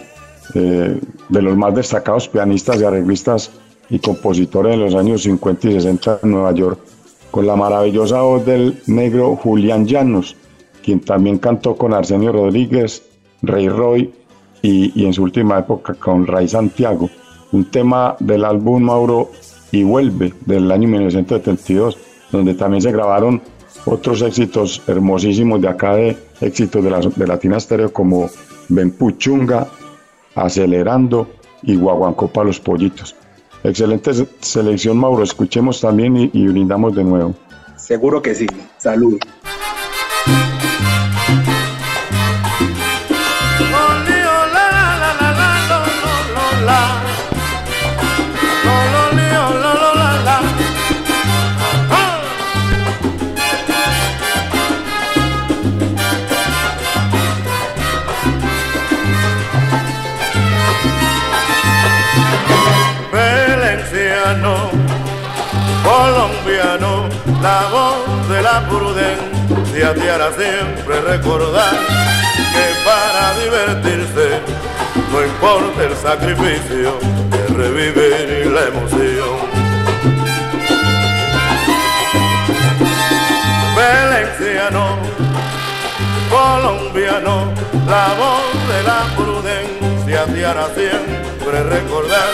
eh, 0.54 1.00
de 1.30 1.42
los 1.42 1.58
más 1.58 1.76
destacados 1.76 2.28
pianistas 2.28 2.80
y 2.80 2.84
arreglistas 2.84 3.52
y 3.90 4.00
compositores 4.00 4.78
de 4.78 4.84
los 4.84 4.96
años 4.96 5.24
50 5.24 5.68
y 5.70 5.74
60 5.74 6.20
en 6.24 6.32
Nueva 6.32 6.52
York, 6.54 6.80
con 7.32 7.48
la 7.48 7.56
maravillosa 7.56 8.22
voz 8.22 8.46
del 8.46 8.82
negro 8.88 9.36
Julián 9.36 9.86
Llanos, 9.86 10.36
quien 10.84 11.00
también 11.02 11.38
cantó 11.38 11.76
con 11.76 11.94
Arsenio 11.94 12.32
Rodríguez, 12.32 13.04
Rey 13.42 13.70
Roy 13.70 14.14
y, 14.62 15.06
en 15.06 15.14
su 15.14 15.24
última 15.24 15.60
época 15.60 15.94
con 15.94 16.26
Ray 16.26 16.48
Santiago. 16.48 17.10
Un 17.52 17.66
tema 17.66 18.16
del 18.20 18.44
álbum 18.44 18.84
Mauro 18.84 19.32
y 19.72 19.84
Vuelve 19.84 20.34
del 20.46 20.72
año 20.72 20.88
1972, 20.88 21.98
donde 22.32 22.54
también 22.56 22.82
se 22.82 22.92
grabaron 22.92 23.42
otros 23.86 24.22
éxitos 24.22 24.82
hermosísimos 24.88 25.62
de 25.62 25.68
acá 25.68 25.96
de 25.96 26.18
éxitos 26.42 26.84
de, 26.84 26.90
la, 26.90 27.00
de 27.00 27.28
Latina 27.28 27.60
Stereo 27.60 27.94
como 27.94 28.30
Ben 28.70 28.92
Puchunga, 28.92 29.68
Acelerando 30.38 31.28
y 31.64 31.76
Guaguancó 31.76 32.28
para 32.28 32.48
los 32.48 32.60
pollitos. 32.60 33.16
Excelente 33.64 34.12
selección, 34.40 34.98
Mauro. 34.98 35.24
Escuchemos 35.24 35.82
también 35.82 36.16
y, 36.16 36.30
y 36.34 36.48
brindamos 36.48 36.96
de 36.96 37.04
nuevo. 37.04 37.34
Seguro 37.76 38.22
que 38.22 38.36
sí. 38.36 38.48
Salud. 38.78 39.20
La 68.58 68.68
prudencia 68.70 69.94
te 69.94 70.10
hará 70.10 70.30
siempre 70.32 71.00
recordar 71.02 71.74
que 72.54 72.66
para 72.86 73.34
divertirse 73.44 74.42
no 75.12 75.24
importa 75.24 75.84
el 75.84 75.96
sacrificio 75.96 76.98
de 77.30 77.48
revivir 77.54 78.48
la 78.48 78.64
emoción. 78.72 79.38
Valenciano, 83.76 84.98
colombiano, 86.32 87.54
la 87.88 88.08
voz 88.22 88.54
de 88.72 88.84
la 88.90 89.02
prudencia 89.16 90.26
te 90.34 90.46
hará 90.46 90.68
siempre 90.74 91.64
recordar 91.64 92.30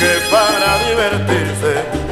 que 0.00 0.12
para 0.30 0.70
divertirse 0.90 2.05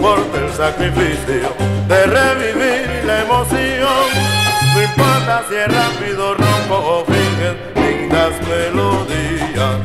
importa 0.00 0.38
el 0.38 0.52
sacrificio 0.54 1.54
de 1.86 2.06
revivir 2.06 3.04
la 3.04 3.20
emoción. 3.20 4.06
No 4.74 4.82
importa 4.82 5.42
si 5.46 5.56
es 5.56 5.68
rápido, 5.68 6.34
rompo 6.34 6.74
o 6.74 7.04
fingen 7.04 7.56
lindas 7.74 8.32
melodías, 8.48 9.76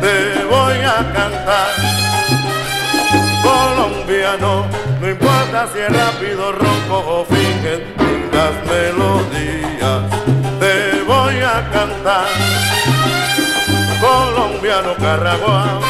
te 0.00 0.44
voy 0.46 0.78
a 0.78 1.12
cantar. 1.12 1.68
Colombiano, 3.42 4.64
no 5.02 5.10
importa 5.10 5.68
si 5.70 5.80
es 5.80 5.92
rápido, 5.92 6.52
ronco 6.52 6.96
o 7.06 7.26
fingen 7.26 7.80
lindas 7.98 8.54
melodías, 8.72 10.02
te 10.60 11.02
voy 11.02 11.40
a 11.40 11.68
cantar. 11.70 12.28
Colombiano, 14.00 14.94
Carragua 14.98 15.80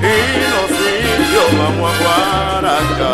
y 0.00 0.40
los 0.50 0.70
indios 0.70 1.58
vamos 1.58 1.90
a 1.90 1.98
guaracha. 2.02 3.10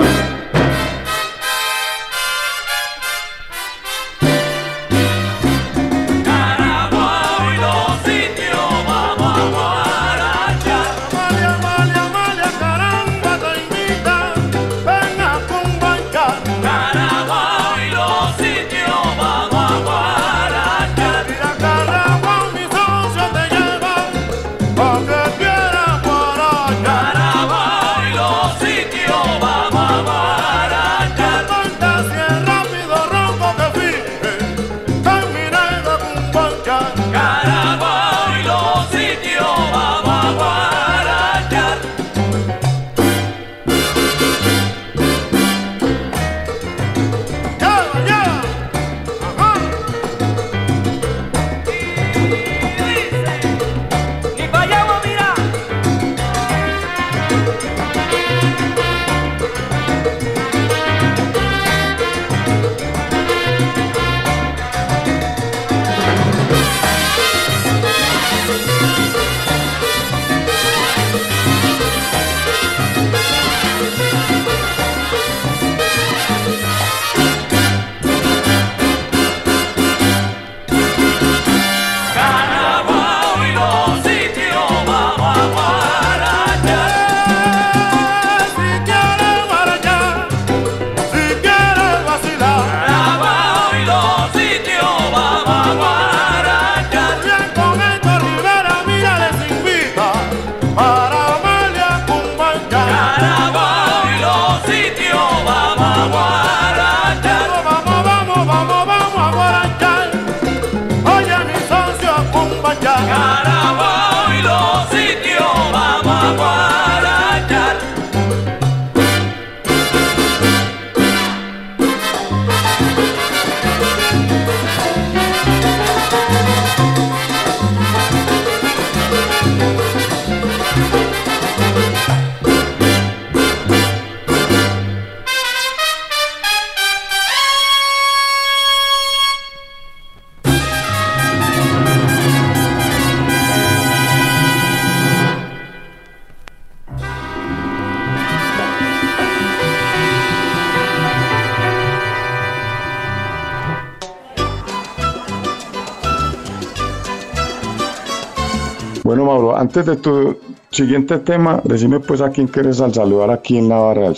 De 159.85 159.97
tu 159.97 160.39
siguiente 160.71 161.19
tema, 161.19 161.61
decime 161.65 162.01
pues 162.01 162.21
a 162.21 162.31
quién 162.31 162.47
quieres 162.47 162.81
al 162.81 162.95
saludar 162.95 163.31
aquí 163.31 163.59
en 163.59 163.69
la 163.69 164.13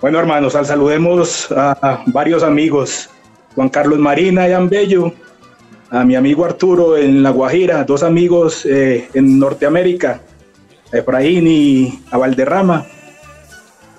Bueno, 0.00 0.18
hermanos, 0.18 0.54
al 0.54 0.66
saludemos 0.66 1.50
a 1.52 2.02
varios 2.06 2.42
amigos. 2.42 3.10
Juan 3.54 3.68
Carlos 3.68 3.98
Marina 3.98 4.48
y 4.48 4.68
Bello, 4.68 5.12
a 5.90 6.04
mi 6.04 6.14
amigo 6.14 6.44
Arturo 6.44 6.96
en 6.96 7.22
La 7.22 7.30
Guajira, 7.30 7.84
dos 7.84 8.02
amigos 8.02 8.64
eh, 8.66 9.08
en 9.14 9.38
Norteamérica, 9.38 10.20
a 10.92 10.96
Efraín 10.96 11.46
y 11.46 12.02
a 12.10 12.18
Valderrama, 12.18 12.86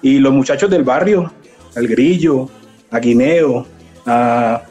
y 0.01 0.19
los 0.19 0.31
muchachos 0.31 0.69
del 0.69 0.83
barrio, 0.83 1.31
al 1.75 1.87
Grillo, 1.87 2.49
a 2.89 2.99
Guineo, 2.99 3.65
a, 4.05 4.61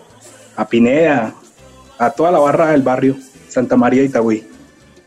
a 0.56 0.68
Pinea, 0.68 1.34
a 1.98 2.10
toda 2.10 2.30
la 2.30 2.38
barra 2.38 2.70
del 2.70 2.82
barrio, 2.82 3.16
Santa 3.48 3.76
María 3.76 4.02
y 4.02 4.08
Tagüí. 4.08 4.57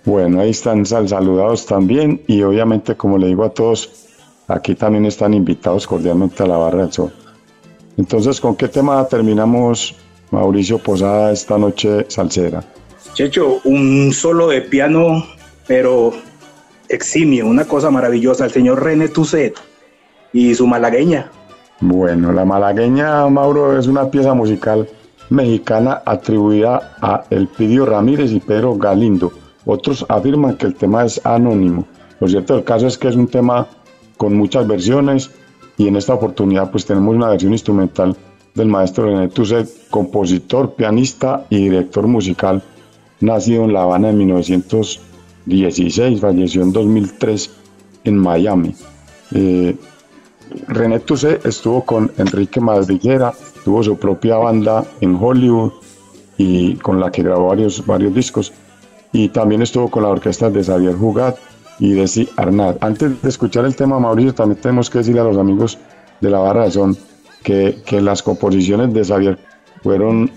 Bueno, 0.03 0.41
ahí 0.41 0.49
están 0.49 0.85
saludados 0.85 1.67
también 1.67 2.21
y 2.25 2.41
obviamente 2.41 2.95
como 2.95 3.19
le 3.19 3.27
digo 3.27 3.43
a 3.43 3.49
todos, 3.49 4.07
aquí 4.47 4.73
también 4.73 5.05
están 5.05 5.33
invitados 5.33 5.85
cordialmente 5.85 6.41
a 6.41 6.47
la 6.47 6.57
Barra 6.57 6.81
del 6.81 6.91
Sol. 6.91 7.13
Entonces, 7.97 8.41
¿con 8.41 8.55
qué 8.55 8.67
tema 8.67 9.05
terminamos, 9.07 9.95
Mauricio 10.31 10.79
Posada, 10.79 11.31
esta 11.31 11.57
noche 11.57 12.05
salsera? 12.07 12.63
Checho, 13.13 13.59
un 13.63 14.11
solo 14.11 14.47
de 14.47 14.61
piano, 14.61 15.23
pero 15.67 16.13
eximio, 16.89 17.45
una 17.45 17.65
cosa 17.65 17.91
maravillosa, 17.91 18.45
el 18.45 18.51
señor 18.51 18.83
René 18.83 19.07
Tusset 19.07 19.55
y 20.33 20.55
su 20.55 20.65
malagueña. 20.65 21.29
Bueno, 21.79 22.31
la 22.31 22.43
malagueña, 22.43 23.27
Mauro, 23.27 23.77
es 23.77 23.85
una 23.85 24.09
pieza 24.09 24.33
musical 24.33 24.89
mexicana 25.29 26.01
atribuida 26.05 26.97
a 27.01 27.23
Elpidio 27.29 27.85
Ramírez 27.85 28.31
y 28.31 28.39
Pedro 28.39 28.75
Galindo 28.75 29.31
otros 29.65 30.05
afirman 30.09 30.57
que 30.57 30.67
el 30.67 30.75
tema 30.75 31.05
es 31.05 31.23
anónimo. 31.25 31.85
Lo 32.19 32.27
cierto 32.27 32.55
del 32.55 32.63
caso 32.63 32.87
es 32.87 32.97
que 32.97 33.07
es 33.07 33.15
un 33.15 33.27
tema 33.27 33.67
con 34.17 34.35
muchas 34.35 34.67
versiones 34.67 35.31
y 35.77 35.87
en 35.87 35.95
esta 35.95 36.13
oportunidad 36.13 36.71
pues 36.71 36.85
tenemos 36.85 37.15
una 37.15 37.29
versión 37.29 37.53
instrumental 37.53 38.15
del 38.53 38.67
maestro 38.67 39.05
René 39.05 39.29
Tusset, 39.29 39.89
compositor, 39.89 40.75
pianista 40.75 41.45
y 41.49 41.57
director 41.57 42.07
musical, 42.07 42.61
nacido 43.19 43.63
en 43.63 43.73
La 43.73 43.83
Habana 43.83 44.09
en 44.09 44.17
1916, 44.17 46.19
falleció 46.19 46.61
en 46.61 46.73
2003 46.73 47.49
en 48.03 48.17
Miami. 48.17 48.75
Eh, 49.33 49.75
René 50.67 50.99
Tusset 50.99 51.45
estuvo 51.45 51.85
con 51.85 52.11
Enrique 52.17 52.59
Madriguera, 52.59 53.33
tuvo 53.63 53.83
su 53.83 53.97
propia 53.97 54.35
banda 54.35 54.83
en 54.99 55.15
Hollywood 55.15 55.71
y 56.37 56.75
con 56.75 56.99
la 56.99 57.11
que 57.11 57.23
grabó 57.23 57.47
varios, 57.47 57.85
varios 57.85 58.13
discos 58.13 58.51
y 59.13 59.29
también 59.29 59.61
estuvo 59.61 59.89
con 59.89 60.03
la 60.03 60.09
orquesta 60.09 60.49
de 60.49 60.63
Xavier 60.63 60.95
Jugat 60.95 61.37
y 61.79 61.93
de 61.93 62.07
Si 62.07 62.29
Arnaz. 62.37 62.77
Antes 62.81 63.21
de 63.21 63.29
escuchar 63.29 63.65
el 63.65 63.75
tema, 63.75 63.99
Mauricio, 63.99 64.33
también 64.33 64.61
tenemos 64.61 64.89
que 64.89 64.99
decirle 64.99 65.21
a 65.21 65.25
los 65.25 65.37
amigos 65.37 65.77
de 66.21 66.29
la 66.29 66.39
barra 66.39 66.65
de 66.65 66.71
son 66.71 66.97
que, 67.43 67.81
que 67.85 68.01
las 68.01 68.21
composiciones 68.21 68.93
de 68.93 69.03
Xavier 69.03 69.39
fueron 69.81 70.29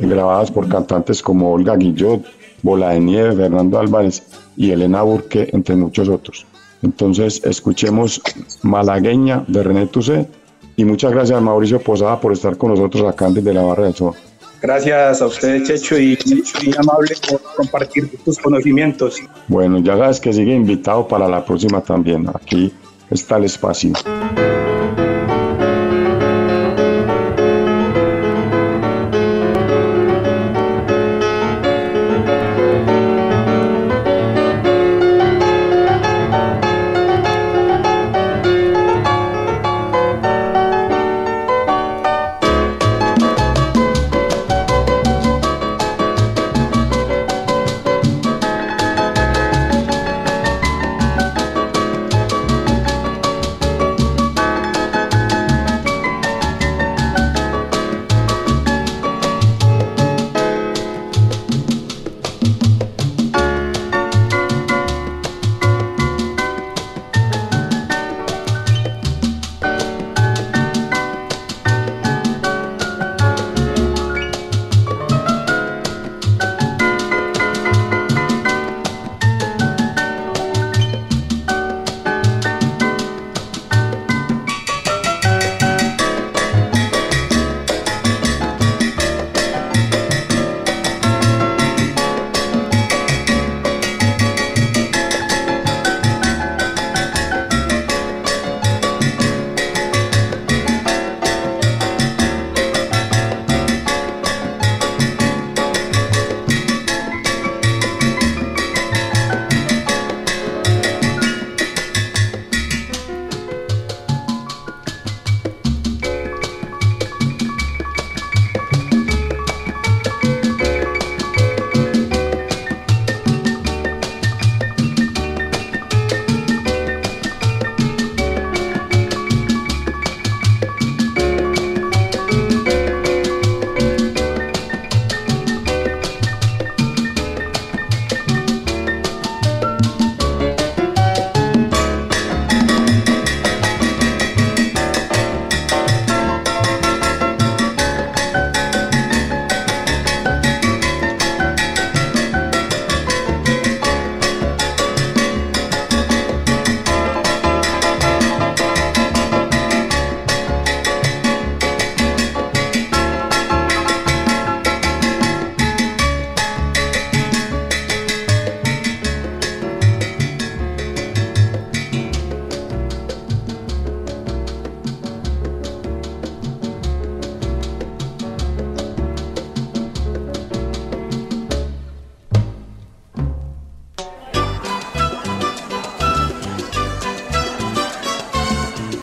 grabadas 0.00 0.50
por 0.50 0.68
cantantes 0.68 1.22
como 1.22 1.52
Olga 1.52 1.76
Guillot, 1.76 2.24
Bola 2.62 2.90
de 2.90 3.00
Nieve, 3.00 3.36
Fernando 3.36 3.78
Álvarez 3.78 4.22
y 4.56 4.72
Elena 4.72 5.02
Burke, 5.02 5.48
entre 5.52 5.76
muchos 5.76 6.08
otros. 6.08 6.46
Entonces, 6.82 7.40
escuchemos 7.44 8.20
Malagueña 8.62 9.44
de 9.46 9.62
René 9.62 9.86
Tusset 9.86 10.28
y 10.76 10.84
muchas 10.84 11.12
gracias 11.12 11.38
a 11.38 11.40
Mauricio 11.40 11.80
Posada 11.80 12.20
por 12.20 12.32
estar 12.32 12.56
con 12.56 12.70
nosotros 12.70 13.04
acá 13.04 13.28
desde 13.30 13.54
la 13.54 13.62
Barra 13.62 13.84
de 13.84 13.92
Sol. 13.92 14.14
Gracias 14.60 15.22
a 15.22 15.26
usted, 15.26 15.62
Checho, 15.64 15.98
y 15.98 16.18
muy 16.64 16.74
amable 16.76 17.14
por 17.28 17.40
compartir 17.56 18.10
tus 18.24 18.38
conocimientos. 18.38 19.20
Bueno, 19.46 19.78
ya 19.78 19.96
sabes 19.96 20.20
que 20.20 20.32
sigue 20.32 20.54
invitado 20.54 21.06
para 21.06 21.28
la 21.28 21.44
próxima 21.44 21.80
también. 21.80 22.28
Aquí 22.34 22.72
está 23.10 23.36
el 23.36 23.44
espacio. 23.44 23.92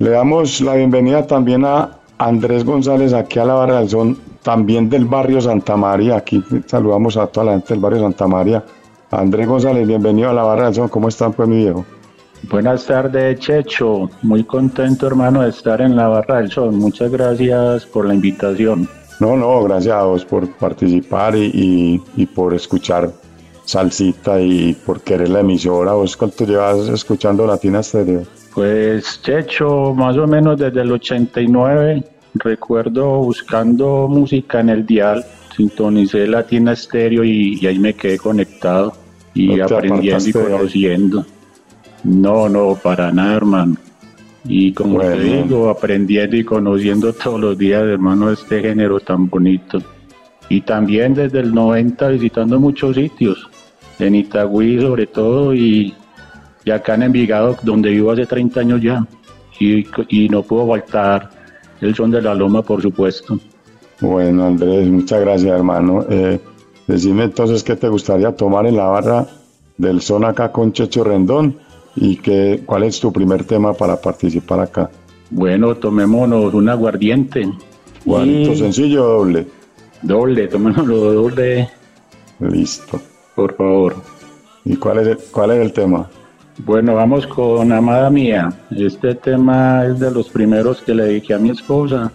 Le 0.05 0.11
damos 0.11 0.61
la 0.61 0.75
bienvenida 0.75 1.25
también 1.25 1.65
a 1.65 1.97
Andrés 2.19 2.63
González 2.63 3.11
aquí 3.11 3.39
a 3.39 3.45
la 3.45 3.55
Barra 3.55 3.79
del 3.79 3.89
Son, 3.89 4.15
también 4.43 4.87
del 4.87 5.05
barrio 5.05 5.41
Santa 5.41 5.75
María. 5.75 6.17
Aquí 6.17 6.43
saludamos 6.67 7.17
a 7.17 7.25
toda 7.25 7.47
la 7.47 7.51
gente 7.53 7.73
del 7.73 7.81
barrio 7.81 8.01
Santa 8.01 8.27
María 8.27 8.63
Andrés 9.09 9.47
González, 9.47 9.87
bienvenido 9.87 10.29
a 10.29 10.33
la 10.33 10.43
barra 10.43 10.65
del 10.65 10.75
son. 10.75 10.89
¿Cómo 10.89 11.07
están, 11.07 11.33
pues, 11.33 11.49
mi 11.49 11.55
viejo? 11.57 11.83
Buenas 12.51 12.85
tardes, 12.85 13.39
Checho. 13.39 14.07
Muy 14.21 14.43
contento, 14.43 15.07
hermano, 15.07 15.41
de 15.41 15.49
estar 15.49 15.81
en 15.81 15.95
la 15.95 16.07
Barra 16.07 16.37
del 16.37 16.51
Sol. 16.51 16.71
Muchas 16.71 17.09
gracias 17.11 17.87
por 17.87 18.05
la 18.05 18.13
invitación. 18.13 18.87
No, 19.19 19.35
no, 19.35 19.63
gracias 19.63 19.95
a 19.95 20.03
vos 20.03 20.23
por 20.23 20.47
participar 20.57 21.35
y, 21.35 21.45
y- 21.51 22.03
y 22.21 22.25
por 22.27 22.53
escuchar 22.53 23.09
Salsita 23.63 24.39
y 24.39 24.73
por 24.85 25.01
querer 25.01 25.29
la 25.29 25.39
emisora. 25.39 25.93
¿Vos 25.93 26.15
cuánto 26.15 26.45
llevas 26.45 26.89
escuchando 26.89 27.47
Latina 27.47 27.81
Stereo? 27.81 28.21
Pues, 28.55 29.21
Checho, 29.21 29.93
más 29.93 30.15
o 30.15 30.25
menos 30.25 30.57
desde 30.57 30.81
el 30.81 30.91
89, 30.93 32.03
recuerdo 32.35 33.17
buscando 33.19 34.07
música 34.07 34.61
en 34.61 34.69
el 34.69 34.85
dial, 34.85 35.25
sintonicé 35.53 36.25
Latina 36.25 36.71
Estéreo 36.71 37.25
y, 37.25 37.59
y 37.59 37.67
ahí 37.67 37.77
me 37.77 37.93
quedé 37.93 38.17
conectado 38.17 38.93
y 39.33 39.47
¿No 39.47 39.67
te 39.67 39.73
aprendiendo 39.75 40.29
y 40.29 40.31
conociendo. 40.31 41.25
No, 42.05 42.47
no, 42.47 42.79
para 42.81 43.11
nada, 43.11 43.35
hermano. 43.35 43.75
Y 44.45 44.71
como 44.71 45.01
te 45.01 45.19
digo, 45.19 45.69
aprendiendo 45.69 46.37
y 46.37 46.45
conociendo 46.45 47.11
todos 47.11 47.41
los 47.41 47.57
días, 47.57 47.83
hermano, 47.83 48.31
este 48.31 48.61
género 48.61 49.01
tan 49.01 49.27
bonito. 49.27 49.79
Y 50.47 50.61
también 50.61 51.13
desde 51.13 51.39
el 51.39 51.53
90 51.53 52.07
visitando 52.09 52.57
muchos 52.57 52.95
sitios, 52.95 53.49
en 53.99 54.15
Itagüí 54.15 54.79
sobre 54.79 55.07
todo 55.07 55.53
y, 55.53 55.93
y 56.66 56.72
acá 56.72 56.95
en 56.95 57.03
Envigado, 57.03 57.55
donde 57.63 57.91
vivo 57.91 58.11
hace 58.11 58.26
30 58.26 58.59
años 58.59 58.82
ya. 58.82 59.05
Y, 59.59 59.86
y 60.09 60.28
no 60.30 60.43
puedo 60.43 60.68
faltar 60.68 61.30
el 61.80 61.95
son 61.95 62.11
de 62.11 62.22
la 62.22 62.34
loma, 62.36 62.61
por 62.61 62.82
supuesto. 62.82 63.39
Bueno, 64.01 64.45
Andrés, 64.45 64.88
muchas 64.89 65.22
gracias, 65.22 65.51
hermano. 65.55 66.05
Eh, 66.09 66.39
decime 66.88 67.24
entonces 67.26 67.63
qué 67.63 67.76
te 67.76 67.88
gustaría 67.88 68.36
tomar 68.36 68.66
en 68.68 68.76
la 68.76 68.86
barra 68.86 69.26
del 69.78 70.01
son 70.01 70.26
acá 70.26 70.51
con 70.51 70.74
Checho 70.74 71.03
Rendón 71.03 71.57
y 71.95 72.18
que, 72.18 72.61
cuál 72.66 72.84
es 72.84 72.99
tu 72.99 73.13
primer 73.13 73.45
tema 73.45 73.74
para 73.74 73.95
participar 74.01 74.59
acá. 74.59 74.89
Bueno, 75.30 75.76
tomémonos 75.76 76.53
un 76.53 76.68
aguardiente. 76.70 77.49
Guarito 78.03 78.51
Y- 78.51 78.57
sencillo 78.57 79.03
o 79.05 79.18
doble. 79.20 79.47
Doble, 80.01 80.47
tomémonos 80.47 80.88
doble, 80.88 81.70
Listo. 82.39 82.99
por 83.36 83.55
favor. 83.55 83.95
¿Y 84.66 84.76
cuál 84.76 84.99
es 84.99 85.07
el, 85.07 85.18
cuál 85.32 85.51
es 85.51 85.61
el 85.61 85.72
tema? 85.74 86.09
Bueno, 86.57 86.95
vamos 86.95 87.27
con 87.27 87.71
Amada 87.73 88.09
Mía. 88.09 88.49
Este 88.71 89.13
tema 89.13 89.85
es 89.85 89.99
de 89.99 90.09
los 90.09 90.29
primeros 90.29 90.81
que 90.81 90.95
le 90.95 91.03
dediqué 91.03 91.33
a 91.33 91.37
mi 91.37 91.49
esposa 91.49 92.11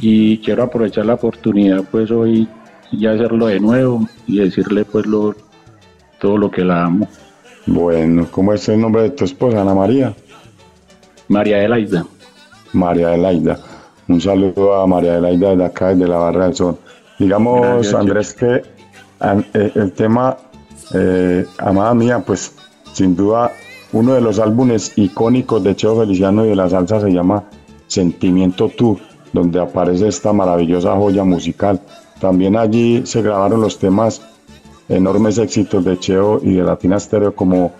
y 0.00 0.38
quiero 0.38 0.64
aprovechar 0.64 1.06
la 1.06 1.14
oportunidad 1.14 1.84
pues 1.90 2.10
hoy 2.10 2.48
y 2.90 3.06
hacerlo 3.06 3.46
de 3.46 3.60
nuevo 3.60 4.08
y 4.26 4.38
decirle 4.38 4.84
pues 4.84 5.06
lo, 5.06 5.36
todo 6.18 6.36
lo 6.36 6.50
que 6.50 6.64
la 6.64 6.86
amo. 6.86 7.08
Bueno, 7.66 8.26
¿cómo 8.32 8.52
es 8.52 8.68
el 8.68 8.80
nombre 8.80 9.02
de 9.02 9.10
tu 9.10 9.24
esposa, 9.24 9.62
Ana 9.62 9.74
María? 9.74 10.12
María 11.28 11.62
Elaida. 11.62 12.04
María 12.72 13.14
Elaida. 13.14 13.60
Un 14.08 14.20
saludo 14.20 14.74
a 14.74 14.86
María 14.88 15.18
Elaida 15.18 15.50
desde 15.50 15.64
acá, 15.64 15.88
desde 15.90 16.08
la 16.08 16.18
Barra 16.18 16.46
del 16.46 16.54
Sol. 16.54 16.78
Digamos, 17.18 17.60
Gracias, 17.60 17.94
Andrés, 17.94 18.34
que 18.34 18.54
eh, 18.56 19.72
el 19.76 19.92
tema 19.92 20.36
eh, 20.92 21.46
Amada 21.58 21.94
Mía, 21.94 22.18
pues 22.18 22.52
sin 22.92 23.14
duda 23.14 23.52
uno 23.94 24.14
de 24.14 24.20
los 24.20 24.40
álbumes 24.40 24.92
icónicos 24.96 25.62
de 25.62 25.76
Cheo 25.76 25.96
Feliciano 25.96 26.44
y 26.44 26.48
de 26.48 26.56
la 26.56 26.68
salsa 26.68 27.00
se 27.00 27.12
llama 27.12 27.44
Sentimiento 27.86 28.68
Tú, 28.68 28.98
donde 29.32 29.60
aparece 29.60 30.08
esta 30.08 30.32
maravillosa 30.32 30.96
joya 30.96 31.22
musical. 31.22 31.80
También 32.20 32.56
allí 32.56 33.02
se 33.06 33.22
grabaron 33.22 33.60
los 33.60 33.78
temas 33.78 34.20
enormes 34.88 35.38
éxitos 35.38 35.84
de 35.84 35.96
Cheo 35.96 36.40
y 36.42 36.54
de 36.54 36.64
Latina 36.64 36.98
Stereo 36.98 37.36
como 37.36 37.70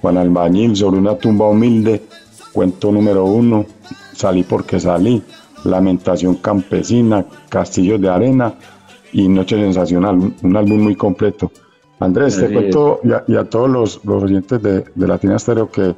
Juan 0.00 0.16
Albañil 0.16 0.76
sobre 0.76 1.00
una 1.00 1.18
tumba 1.18 1.48
humilde, 1.48 2.04
cuento 2.52 2.92
número 2.92 3.24
uno, 3.24 3.66
Salí 4.12 4.44
porque 4.44 4.78
salí, 4.78 5.20
Lamentación 5.64 6.36
campesina, 6.36 7.26
Castillos 7.48 8.00
de 8.00 8.08
arena 8.08 8.54
y 9.12 9.26
Noche 9.26 9.56
sensacional, 9.56 10.14
un, 10.14 10.36
un 10.40 10.56
álbum 10.56 10.84
muy 10.84 10.94
completo. 10.94 11.50
Andrés, 12.00 12.36
te 12.36 12.52
cuento 12.52 13.00
y 13.04 13.12
a, 13.12 13.24
y 13.28 13.36
a 13.36 13.44
todos 13.44 13.70
los, 13.70 14.04
los 14.04 14.22
oyentes 14.24 14.60
de, 14.62 14.84
de 14.94 15.06
Latina 15.06 15.38
Stereo 15.38 15.70
que 15.70 15.94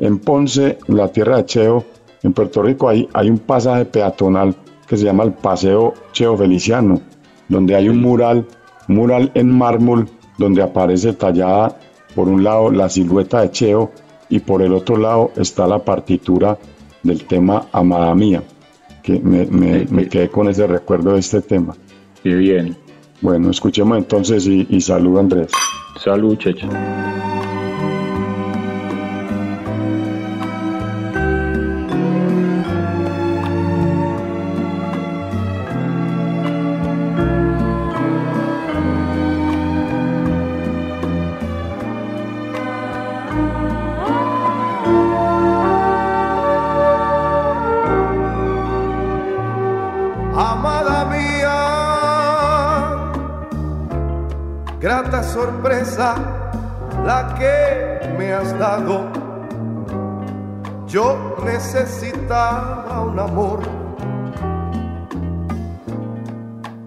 en 0.00 0.18
Ponce, 0.18 0.78
la 0.88 1.08
tierra 1.08 1.36
de 1.38 1.44
Cheo, 1.46 1.84
en 2.22 2.32
Puerto 2.32 2.62
Rico, 2.62 2.88
hay, 2.88 3.08
hay 3.12 3.28
un 3.30 3.38
pasaje 3.38 3.84
peatonal 3.84 4.54
que 4.86 4.96
se 4.96 5.04
llama 5.04 5.24
el 5.24 5.32
Paseo 5.32 5.94
Cheo 6.12 6.36
Feliciano, 6.36 7.00
donde 7.48 7.74
hay 7.76 7.88
un 7.88 8.00
mural, 8.00 8.46
mural 8.88 9.30
en 9.34 9.50
mármol, 9.56 10.08
donde 10.38 10.62
aparece 10.62 11.12
tallada 11.12 11.78
por 12.14 12.28
un 12.28 12.42
lado 12.42 12.70
la 12.70 12.88
silueta 12.88 13.42
de 13.42 13.50
Cheo 13.50 13.92
y 14.30 14.40
por 14.40 14.62
el 14.62 14.72
otro 14.72 14.96
lado 14.96 15.30
está 15.36 15.66
la 15.66 15.78
partitura 15.84 16.58
del 17.02 17.24
tema 17.26 17.66
Amada 17.72 18.14
Mía, 18.14 18.42
que 19.02 19.20
me, 19.20 19.44
me- 19.46 19.84
me 19.90 20.08
quedé 20.08 20.28
con 20.30 20.48
ese 20.48 20.66
recuerdo 20.66 21.12
de 21.12 21.20
este 21.20 21.42
tema. 21.42 21.76
Qué 22.22 22.34
bien. 22.34 22.76
Bueno, 23.24 23.50
escuchemos 23.50 23.96
entonces 23.96 24.46
y, 24.46 24.66
y 24.68 24.82
salud 24.82 25.18
Andrés. 25.18 25.50
Salud, 25.98 26.36
Checho. 26.36 26.68
Yo 60.86 61.36
necesitaba 61.44 63.00
un 63.00 63.18
amor 63.18 63.60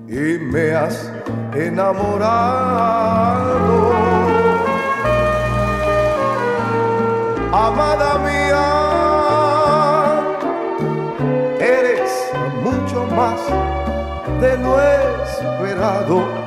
y 0.07 0.37
me 0.39 0.73
has 0.73 1.11
enamorado. 1.53 2.37
Amada 7.51 8.17
mía, 8.19 8.65
eres 11.59 12.31
mucho 12.63 13.05
más 13.13 13.41
de 14.39 14.57
lo 14.57 14.79
esperado. 14.81 16.46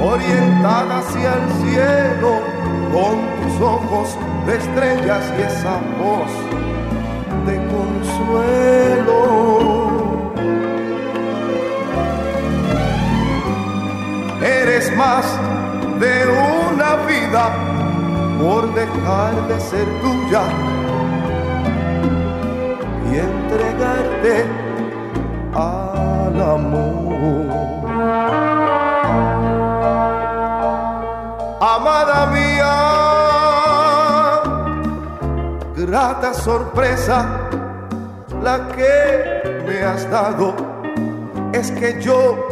orientada 0.00 0.98
hacia 0.98 1.34
el 1.34 1.48
cielo, 1.62 2.40
con 2.92 3.16
tus 3.42 3.60
ojos 3.60 4.16
de 4.46 4.56
estrellas 4.56 5.24
y 5.38 5.42
esa 5.42 5.80
voz 5.98 6.32
de 7.46 7.56
consuelo. 7.74 9.18
Eres 14.40 14.96
más 14.96 15.24
de 16.00 16.26
una 16.70 16.96
vida 17.06 17.44
por 18.40 18.72
dejar 18.74 19.48
de 19.48 19.60
ser 19.60 19.86
tuya 20.00 20.42
y 23.10 23.16
entregarte 23.16 24.44
al 25.54 26.40
amor. 26.40 27.07
Sorpresa 36.34 37.48
la 38.42 38.68
que 38.68 39.64
me 39.66 39.82
has 39.82 40.08
dado. 40.10 40.54
Es 41.52 41.70
que 41.72 42.00
yo 42.00 42.48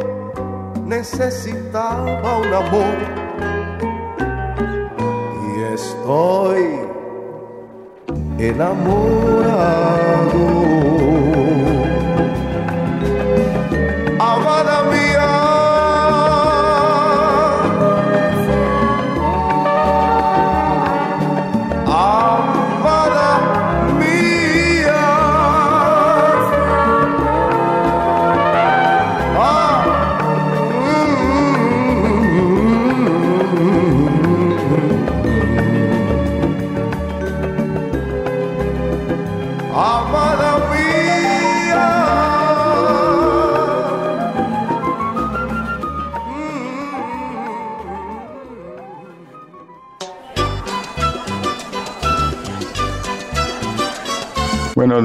necesitaba 0.85 2.39
un 2.39 2.53
amor 2.53 2.97
y 5.57 5.63
estoy 5.75 6.81
enamorado. 8.39 9.17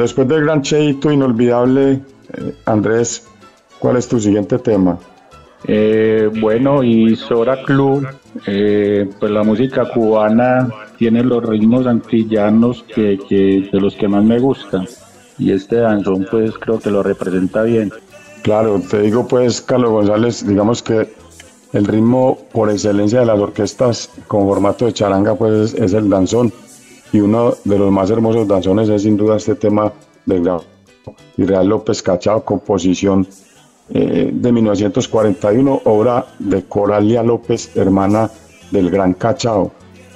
Después 0.01 0.27
del 0.27 0.43
gran 0.43 0.61
cheito 0.61 1.11
inolvidable, 1.11 2.01
eh, 2.33 2.55
Andrés, 2.65 3.27
¿cuál 3.79 3.97
es 3.97 4.07
tu 4.07 4.19
siguiente 4.19 4.59
tema? 4.59 4.97
Eh, 5.65 6.29
bueno, 6.39 6.83
y 6.83 7.15
Sora 7.15 7.61
Club, 7.63 8.07
eh, 8.47 9.07
pues 9.19 9.31
la 9.31 9.43
música 9.43 9.89
cubana 9.91 10.67
tiene 10.97 11.23
los 11.23 11.43
ritmos 11.45 11.85
antillanos 11.85 12.83
que, 12.83 13.19
que 13.29 13.69
de 13.71 13.79
los 13.79 13.95
que 13.95 14.07
más 14.07 14.23
me 14.23 14.39
gustan. 14.39 14.87
Y 15.37 15.51
este 15.51 15.77
danzón, 15.77 16.27
pues 16.29 16.57
creo 16.57 16.79
que 16.79 16.91
lo 16.91 17.03
representa 17.03 17.63
bien. 17.63 17.91
Claro, 18.41 18.81
te 18.89 19.01
digo 19.01 19.27
pues, 19.27 19.61
Carlos 19.61 19.91
González, 19.91 20.45
digamos 20.45 20.81
que 20.81 21.09
el 21.73 21.85
ritmo 21.85 22.37
por 22.51 22.69
excelencia 22.69 23.19
de 23.19 23.25
las 23.27 23.39
orquestas 23.39 24.09
con 24.27 24.47
formato 24.47 24.85
de 24.85 24.93
charanga, 24.93 25.35
pues 25.35 25.73
es 25.73 25.93
el 25.93 26.09
danzón. 26.09 26.51
Y 27.13 27.19
uno 27.19 27.53
de 27.63 27.77
los 27.77 27.91
más 27.91 28.09
hermosos 28.09 28.47
danzones 28.47 28.89
es 28.89 29.03
sin 29.03 29.17
duda 29.17 29.37
este 29.37 29.55
tema 29.55 29.91
del 30.25 30.43
gran 30.43 30.59
Israel 31.37 31.67
López 31.67 32.01
Cachao, 32.01 32.43
composición 32.43 33.27
eh, 33.93 34.29
de 34.31 34.51
1941, 34.51 35.81
obra 35.85 36.25
de 36.39 36.63
Coralia 36.63 37.23
López, 37.23 37.75
hermana 37.75 38.29
del 38.71 38.89
gran 38.89 39.13
Cachao. 39.13 39.71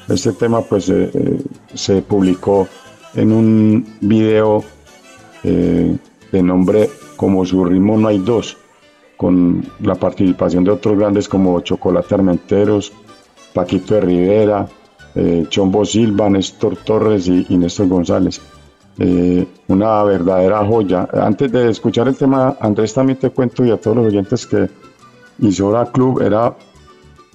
Este 0.07 0.31
tema 0.33 0.61
pues 0.61 0.89
eh, 0.89 1.09
eh, 1.13 1.41
se 1.73 2.01
publicó 2.01 2.67
en 3.15 3.31
un 3.31 3.85
video 4.01 4.63
de 5.43 6.41
nombre 6.41 6.89
Como 7.15 7.45
su 7.45 7.63
ritmo 7.63 7.97
no 7.97 8.07
hay 8.07 8.17
dos, 8.17 8.57
con 9.15 9.63
la 9.79 9.93
participación 9.93 10.63
de 10.63 10.71
otros 10.71 10.97
grandes 10.97 11.29
como 11.29 11.59
Chocolate 11.61 12.15
Armenteros, 12.15 12.91
Paquito 13.53 13.93
de 13.93 14.01
Rivera, 14.01 14.67
eh, 15.15 15.45
Chombo 15.49 15.85
Silva, 15.85 16.29
Néstor 16.29 16.77
Torres 16.77 17.27
y, 17.27 17.45
y 17.49 17.57
Néstor 17.57 17.87
González. 17.87 18.41
Eh, 18.97 19.45
una 19.67 20.03
verdadera 20.03 20.65
joya. 20.65 21.07
Antes 21.13 21.51
de 21.51 21.69
escuchar 21.69 22.07
el 22.07 22.15
tema, 22.15 22.55
Andrés, 22.59 22.93
también 22.93 23.19
te 23.19 23.29
cuento 23.29 23.65
y 23.65 23.71
a 23.71 23.77
todos 23.77 23.97
los 23.97 24.05
oyentes 24.07 24.45
que 24.45 24.69
Isora 25.39 25.85
Club 25.91 26.21
era 26.21 26.55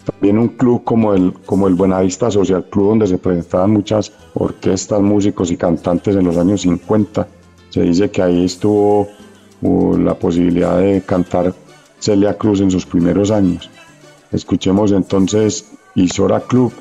también 0.05 0.39
un 0.39 0.49
club 0.49 0.83
como 0.85 1.13
el, 1.13 1.35
como 1.45 1.69
el 1.69 1.75
Buenavista 1.75 2.31
Social 2.31 2.65
Club, 2.71 2.89
donde 2.91 3.07
se 3.07 3.19
presentaban 3.19 3.73
muchas 3.73 4.13
orquestas, 4.35 5.03
músicos 5.03 5.51
y 5.51 5.57
cantantes 5.59 6.17
en 6.17 6.25
los 6.25 6.39
años 6.39 6.63
50. 6.63 7.29
Se 7.69 7.83
dice 7.83 8.11
que 8.11 8.23
ahí 8.23 8.47
estuvo 8.47 9.09
uh, 9.61 9.97
la 9.99 10.15
posibilidad 10.15 10.79
de 10.79 11.03
cantar 11.03 11.53
Celia 11.99 12.39
Cruz 12.39 12.63
en 12.63 12.71
sus 12.71 12.87
primeros 12.87 13.31
años. 13.31 13.71
Escuchemos 14.33 14.93
entonces 14.93 15.73
Isora 15.95 16.41
Club 16.41 16.73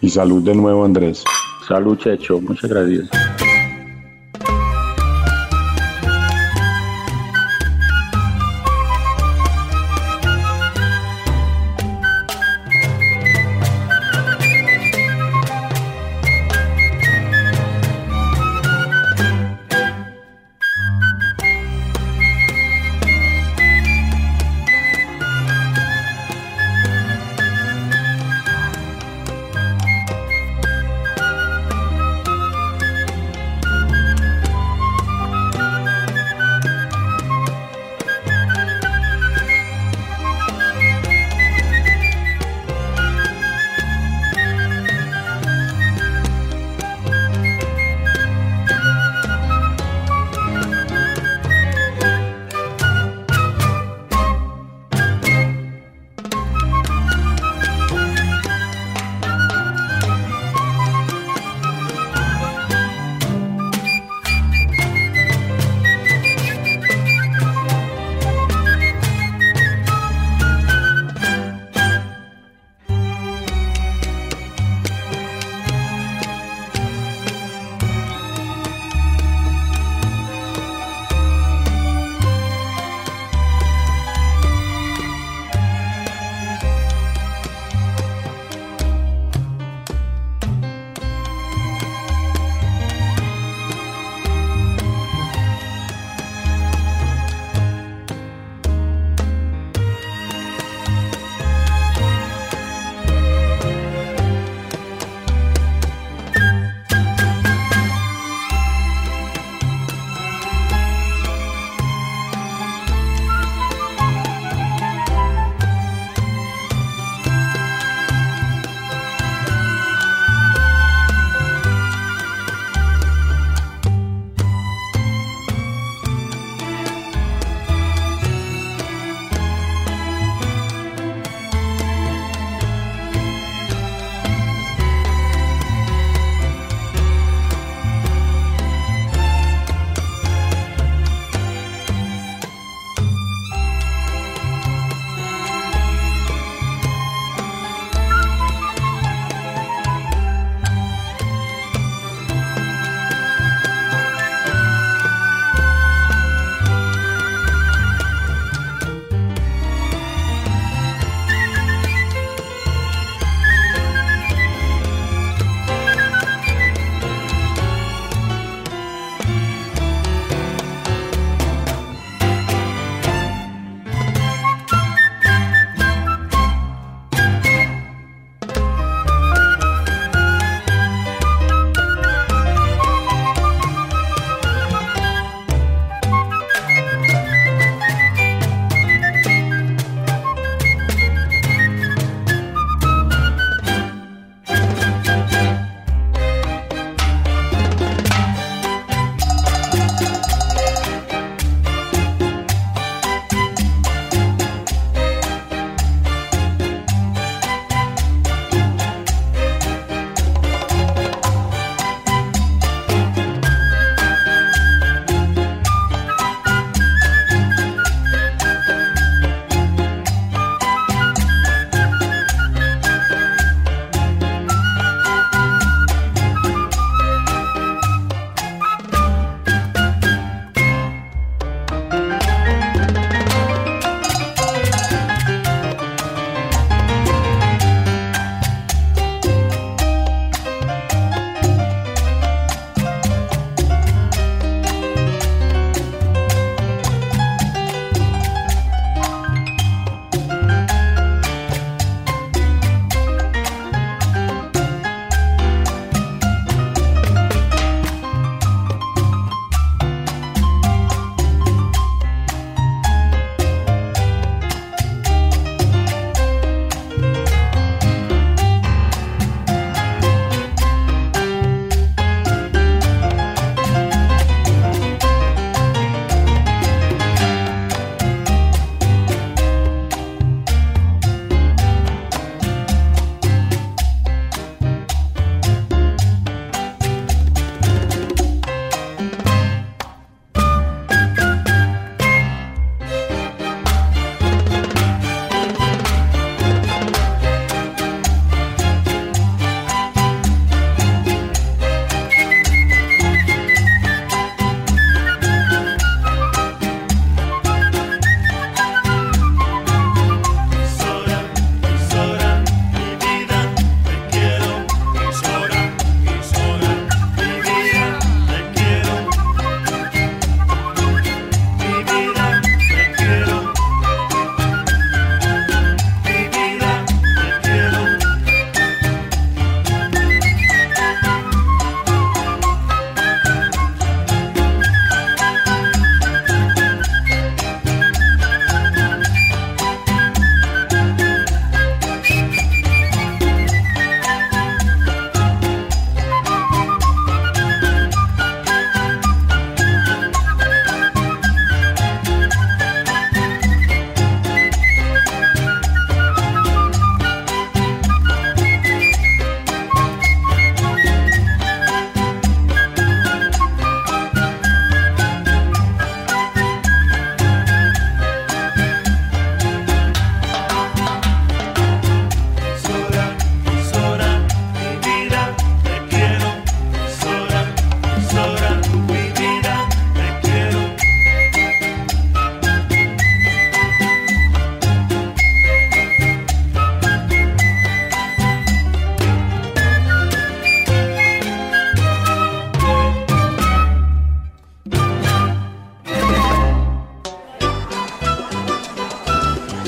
y 0.00 0.10
salud 0.10 0.42
de 0.42 0.54
nuevo 0.54 0.84
Andrés. 0.84 1.24
Salud, 1.66 1.96
Checho, 1.96 2.40
muchas 2.40 2.70
gracias. 2.70 3.08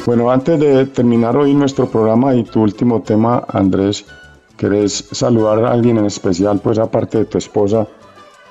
Bueno, 0.07 0.31
antes 0.31 0.61
de 0.61 0.87
terminar 0.87 1.37
hoy 1.37 1.53
nuestro 1.53 1.91
programa 1.91 2.33
y 2.33 2.45
tu 2.45 2.63
último 2.63 3.03
tema, 3.03 3.45
Andrés, 3.49 4.05
¿querés 4.57 5.05
saludar 5.11 5.65
a 5.65 5.73
alguien 5.73 5.99
en 5.99 6.05
especial, 6.05 6.61
pues 6.63 6.79
aparte 6.79 7.19
de 7.19 7.25
tu 7.25 7.39
esposa, 7.39 7.89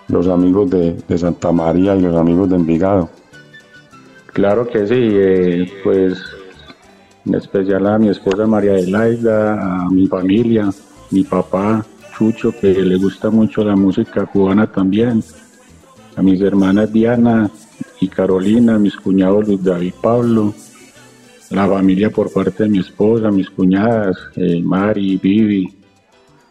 los 0.10 0.28
amigos 0.28 0.70
de, 0.70 0.98
de 1.08 1.18
Santa 1.18 1.54
María 1.54 1.96
y 1.96 2.02
los 2.02 2.14
amigos 2.14 2.50
de 2.50 2.58
Envigado? 2.58 3.10
Claro 4.34 4.68
que 4.68 4.86
sí, 4.86 4.96
eh, 5.00 5.72
pues 5.82 6.22
en 7.26 7.36
especial 7.36 7.88
a 7.88 7.98
mi 8.00 8.10
esposa 8.10 8.46
María 8.46 8.74
Adelaida, 8.74 9.86
a 9.86 9.90
mi 9.90 10.08
familia, 10.08 10.70
mi 11.12 11.24
papá 11.24 11.86
Chucho, 12.18 12.52
que 12.52 12.74
le 12.74 12.98
gusta 12.98 13.30
mucho 13.30 13.64
la 13.64 13.78
música 13.78 14.26
cubana 14.26 14.70
también, 14.70 15.24
a 16.18 16.22
mis 16.22 16.42
hermanas 16.42 16.92
Diana 16.92 17.50
y 18.02 18.10
Carolina, 18.10 18.78
mis 18.78 18.98
cuñados 18.98 19.48
Luis 19.48 19.64
David 19.64 19.94
Pablo, 20.02 20.54
la 21.50 21.68
familia 21.68 22.10
por 22.10 22.32
parte 22.32 22.64
de 22.64 22.70
mi 22.70 22.80
esposa, 22.80 23.32
mis 23.32 23.50
cuñadas, 23.50 24.18
eh, 24.36 24.62
Mari, 24.62 25.18
Vivi, 25.18 25.74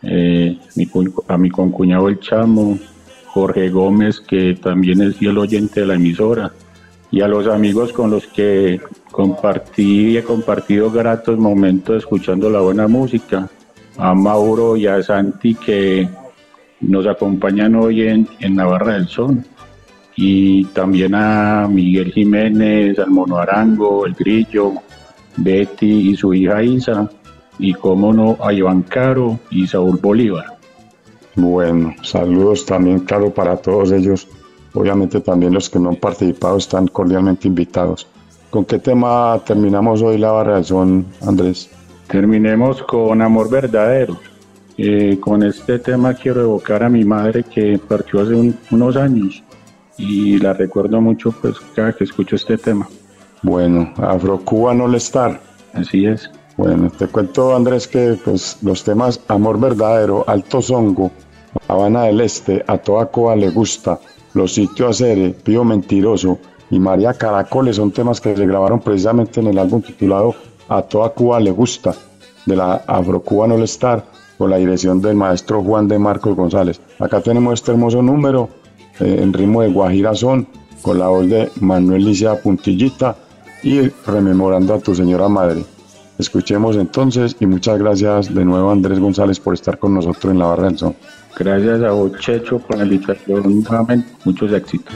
eh, 0.03 0.59
mi 0.77 0.89
a 1.29 1.39
mi 1.39 1.51
concuñado 1.51 2.09
El 2.09 2.21
Chamo, 2.21 2.79
Jorge 3.27 3.71
Gómez, 3.71 4.21
que 4.21 4.55
también 4.55 5.01
es 5.03 5.17
fiel 5.17 5.39
oyente 5.39 5.81
de 5.81 5.87
la 5.87 5.95
emisora, 5.95 6.53
y 7.11 7.21
a 7.21 7.29
los 7.29 7.47
amigos 7.47 7.93
con 7.93 8.11
los 8.11 8.27
que 8.27 8.81
compartí 9.11 10.11
y 10.11 10.17
he 10.17 10.23
compartido 10.23 10.91
gratos 10.91 11.39
momentos 11.39 11.99
escuchando 11.99 12.51
la 12.51 12.61
buena 12.61 12.89
música, 12.89 13.49
a 13.97 14.15
Mauro 14.15 14.77
y 14.77 14.87
a 14.87 15.03
Santi 15.03 15.55
que 15.55 16.09
nos 16.81 17.07
acompañan 17.07 17.77
hoy 17.77 18.03
en, 18.03 18.29
en 18.41 18.57
Navarra 18.57 18.95
del 18.95 19.09
Sol, 19.09 19.45
y 20.17 20.65
también 20.67 21.15
a 21.15 21.67
Miguel 21.69 22.13
Jiménez, 22.13 22.99
al 22.99 23.11
Mono 23.11 23.39
Arango, 23.39 24.07
el 24.07 24.15
Grillo, 24.15 24.73
Betty 25.37 26.11
y 26.11 26.17
su 26.17 26.33
hija 26.35 26.63
Isa, 26.63 27.11
y 27.59 27.73
cómo 27.73 28.13
no, 28.13 28.37
a 28.45 28.53
Iván 28.53 28.83
Caro 28.83 29.39
y 29.51 29.67
Saúl 29.67 29.99
Bolívar. 30.01 30.59
Bueno, 31.37 31.95
saludos 32.03 32.65
también, 32.67 33.01
claro, 33.01 33.33
para 33.33 33.57
todos 33.57 33.91
ellos. 33.93 34.29
Obviamente 34.73 35.21
también 35.21 35.55
los 35.55 35.71
que 35.71 35.79
no 35.79 35.91
han 35.91 35.97
participado 35.97 36.57
están 36.57 36.89
cordialmente 36.89 37.47
invitados. 37.49 38.07
¿Con 38.51 38.65
qué 38.65 38.79
tema 38.79 39.41
terminamos 39.47 40.03
hoy 40.03 40.19
la 40.19 40.33
barra 40.33 40.57
del 40.57 40.65
son, 40.65 41.07
Andrés? 41.27 41.71
Terminemos 42.09 42.83
con 42.83 43.23
Amor 43.23 43.51
Verdadero. 43.51 44.17
Eh, 44.77 45.19
con 45.21 45.45
este 45.45 45.79
tema 45.79 46.15
quiero 46.15 46.41
evocar 46.43 46.83
a 46.83 46.89
mi 46.89 47.05
madre 47.05 47.45
que 47.45 47.79
partió 47.79 48.23
hace 48.23 48.35
un- 48.35 48.57
unos 48.73 48.97
años 48.97 49.44
y 49.97 50.39
la 50.39 50.53
recuerdo 50.53 51.01
mucho 51.01 51.33
pues 51.33 51.57
cada 51.75 51.93
que 51.93 52.05
escucho 52.05 52.37
este 52.37 52.59
tema. 52.59 52.89
Bueno, 53.43 53.93
Afrocuban 53.99 54.81
All 54.81 54.95
Star. 54.97 55.41
Así 55.73 56.07
es. 56.07 56.31
Bueno, 56.57 56.91
te 56.91 57.09
cuento, 57.09 57.55
Andrés, 57.55 57.89
que 57.89 58.17
pues 58.25 58.59
los 58.63 58.85
temas 58.85 59.21
Amor 59.29 59.59
Verdadero, 59.59 60.25
Alto 60.29 60.63
Zongo, 60.63 61.11
Habana 61.69 62.05
del 62.05 62.21
Este, 62.21 62.65
A 62.67 62.79
Toda 62.79 63.07
Coa 63.07 63.35
Le 63.35 63.51
Gusta, 63.51 63.99
Los 64.35 64.55
Sitios 64.55 65.03
Acere, 65.03 65.31
Pío 65.31 65.65
Mentiroso 65.65 66.39
y 66.71 66.79
María 66.79 67.13
Caracoles 67.13 67.77
son 67.77 67.91
temas 67.91 68.21
que 68.21 68.37
se 68.37 68.47
grabaron 68.47 68.81
precisamente 68.81 69.41
en 69.41 69.49
el 69.49 69.59
álbum 69.59 69.83
titulado 69.83 70.35
A 70.69 70.83
Toda 70.83 71.11
Cuba 71.11 71.41
Le 71.41 71.51
Gusta, 71.51 71.95
de 72.47 72.57
la 72.57 72.83
Afrocuban 72.87 73.53
All 73.53 73.63
Star, 73.65 74.05
con 74.39 74.51
la 74.51 74.57
dirección 74.57 75.01
del 75.01 75.17
maestro 75.17 75.63
Juan 75.63 75.89
de 75.89 75.99
Marcos 75.99 76.37
González. 76.37 76.81
Acá 76.99 77.21
tenemos 77.21 77.55
este 77.55 77.73
hermoso 77.73 78.01
número 78.01 78.49
eh, 79.01 79.19
en 79.21 79.33
ritmo 79.33 79.63
de 79.63 79.69
Guajira 79.69 80.15
Son, 80.15 80.47
con 80.83 80.99
la 80.99 81.09
voz 81.09 81.29
de 81.29 81.51
Manuel 81.61 82.05
Licea 82.05 82.41
Puntillita 82.41 83.17
y 83.63 83.89
rememorando 84.07 84.75
a 84.75 84.79
tu 84.79 84.95
señora 84.95 85.29
madre. 85.29 85.65
Escuchemos 86.19 86.77
entonces 86.77 87.37
y 87.41 87.47
muchas 87.47 87.79
gracias 87.79 88.33
de 88.33 88.45
nuevo 88.45 88.71
Andrés 88.71 89.01
González 89.01 89.41
por 89.41 89.55
estar 89.55 89.79
con 89.79 89.95
nosotros 89.95 90.33
en 90.33 90.39
la 90.39 90.47
barra 90.47 90.69
del 90.69 90.79
son. 90.79 90.95
Gracias 91.37 91.83
a 91.83 91.91
vos, 91.91 92.13
Checho, 92.21 92.59
por 92.59 92.77
la 92.77 92.85
invitación 92.85 93.63
nuevamente. 93.63 94.09
Muchos 94.25 94.53
éxitos. 94.53 94.95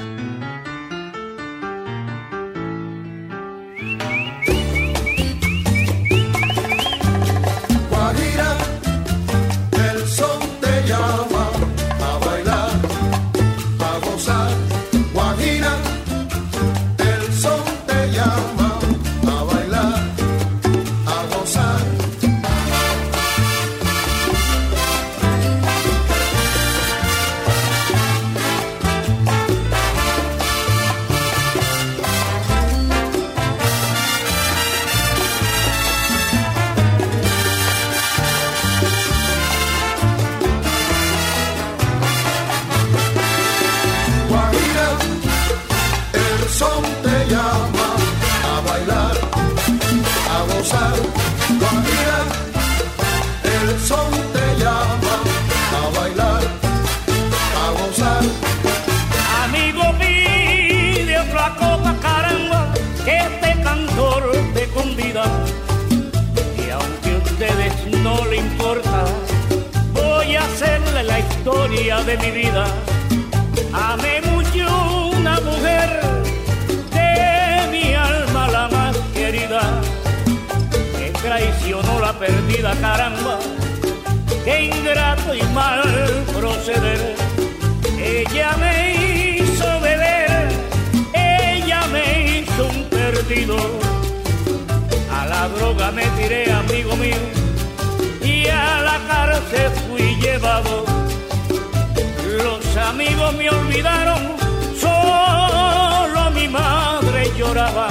Los 102.44 102.76
amigos 102.76 103.34
me 103.34 103.50
olvidaron, 103.50 104.36
solo 104.80 106.30
mi 106.30 106.46
madre 106.46 107.32
lloraba. 107.36 107.88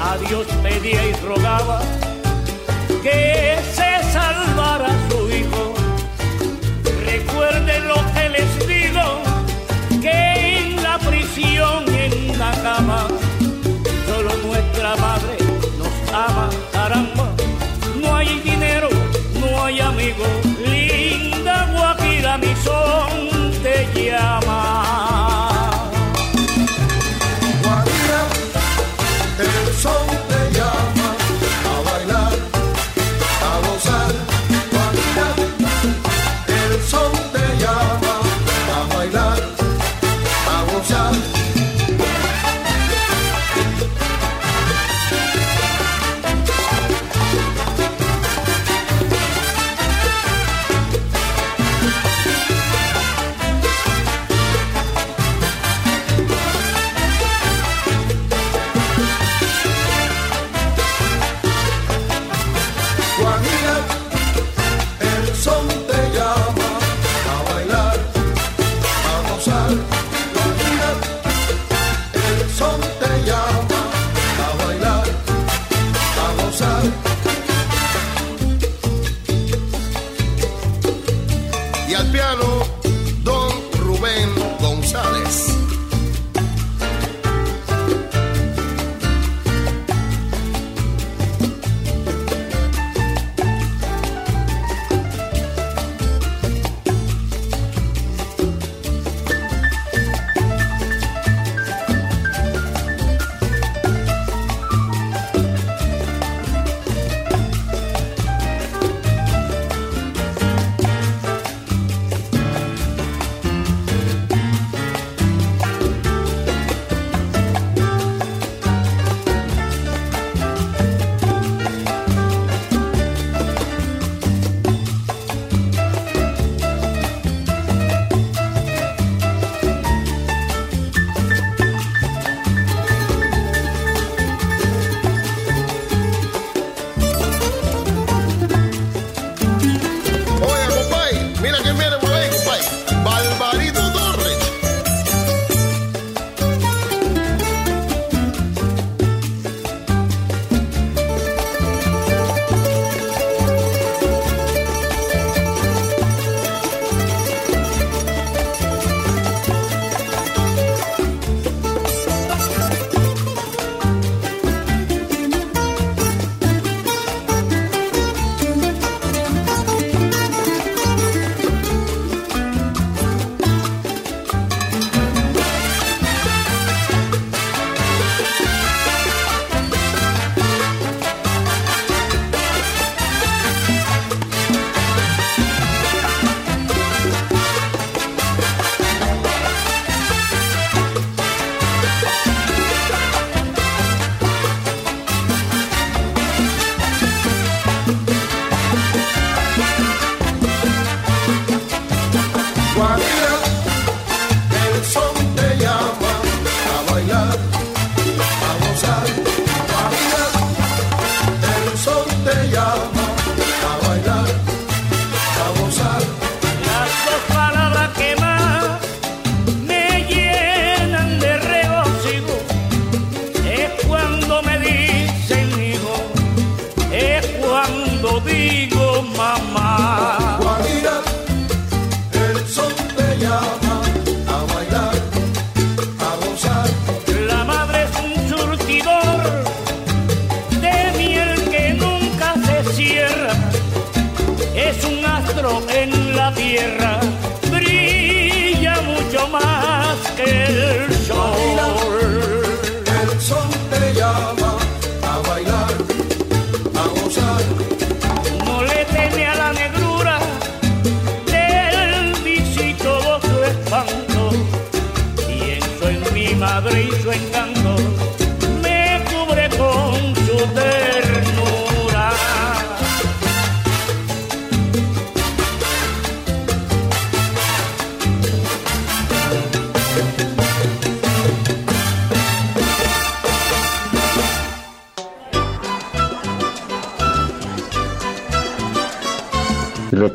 A 0.00 0.16
Dios 0.26 0.46
pedía 0.64 1.06
y 1.06 1.12
rogaba 1.24 1.80
que 3.04 3.56
se 3.72 4.12
salvara 4.12 4.88
su 5.08 5.28
hijo. 5.30 5.74
Recuerden 7.06 7.86
lo 7.86 7.98
que 8.14 8.28
les 8.28 8.66
digo, 8.66 9.22
que 10.00 10.58
en 10.58 10.82
la 10.82 10.98
prisión, 10.98 11.84
en 11.94 12.36
la 12.36 12.50
cama, 12.62 13.06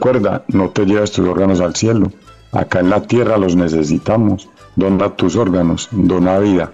recuerda, 0.08 0.44
no 0.48 0.70
te 0.70 0.86
lleves 0.86 1.12
tus 1.12 1.28
órganos 1.28 1.60
al 1.60 1.76
cielo. 1.76 2.12
Acá 2.54 2.80
en 2.80 2.90
la 2.90 3.02
tierra 3.02 3.38
los 3.38 3.56
necesitamos. 3.56 4.48
Dona 4.76 5.16
tus 5.16 5.36
órganos, 5.36 5.90
dona 5.92 6.40
vida. 6.40 6.72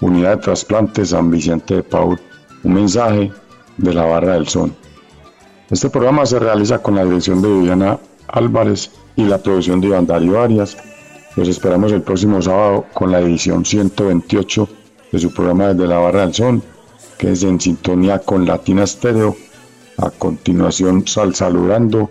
Unidad 0.00 0.36
de 0.36 0.42
Trasplantes 0.42 1.10
San 1.10 1.30
Vicente 1.30 1.76
de 1.76 1.82
Paul. 1.82 2.20
Un 2.64 2.74
mensaje 2.74 3.32
de 3.78 3.94
la 3.94 4.04
Barra 4.04 4.34
del 4.34 4.48
Sol. 4.48 4.72
Este 5.70 5.88
programa 5.88 6.26
se 6.26 6.38
realiza 6.38 6.78
con 6.82 6.96
la 6.96 7.04
dirección 7.04 7.40
de 7.40 7.48
Viviana 7.48 7.98
Álvarez 8.28 8.90
y 9.16 9.24
la 9.24 9.38
producción 9.38 9.80
de 9.80 9.88
Iván 9.88 10.06
Darío 10.06 10.40
Arias. 10.40 10.76
Los 11.36 11.48
esperamos 11.48 11.92
el 11.92 12.02
próximo 12.02 12.42
sábado 12.42 12.84
con 12.92 13.12
la 13.12 13.20
edición 13.20 13.64
128 13.64 14.68
de 15.12 15.18
su 15.18 15.32
programa 15.32 15.68
Desde 15.68 15.86
la 15.86 15.98
Barra 15.98 16.22
del 16.22 16.34
Sol, 16.34 16.62
que 17.16 17.32
es 17.32 17.42
en 17.44 17.60
sintonía 17.60 18.18
con 18.18 18.44
Latina 18.44 18.84
Estéreo. 18.84 19.36
A 19.96 20.10
continuación, 20.10 21.06
sal 21.06 21.34
saludando 21.34 22.10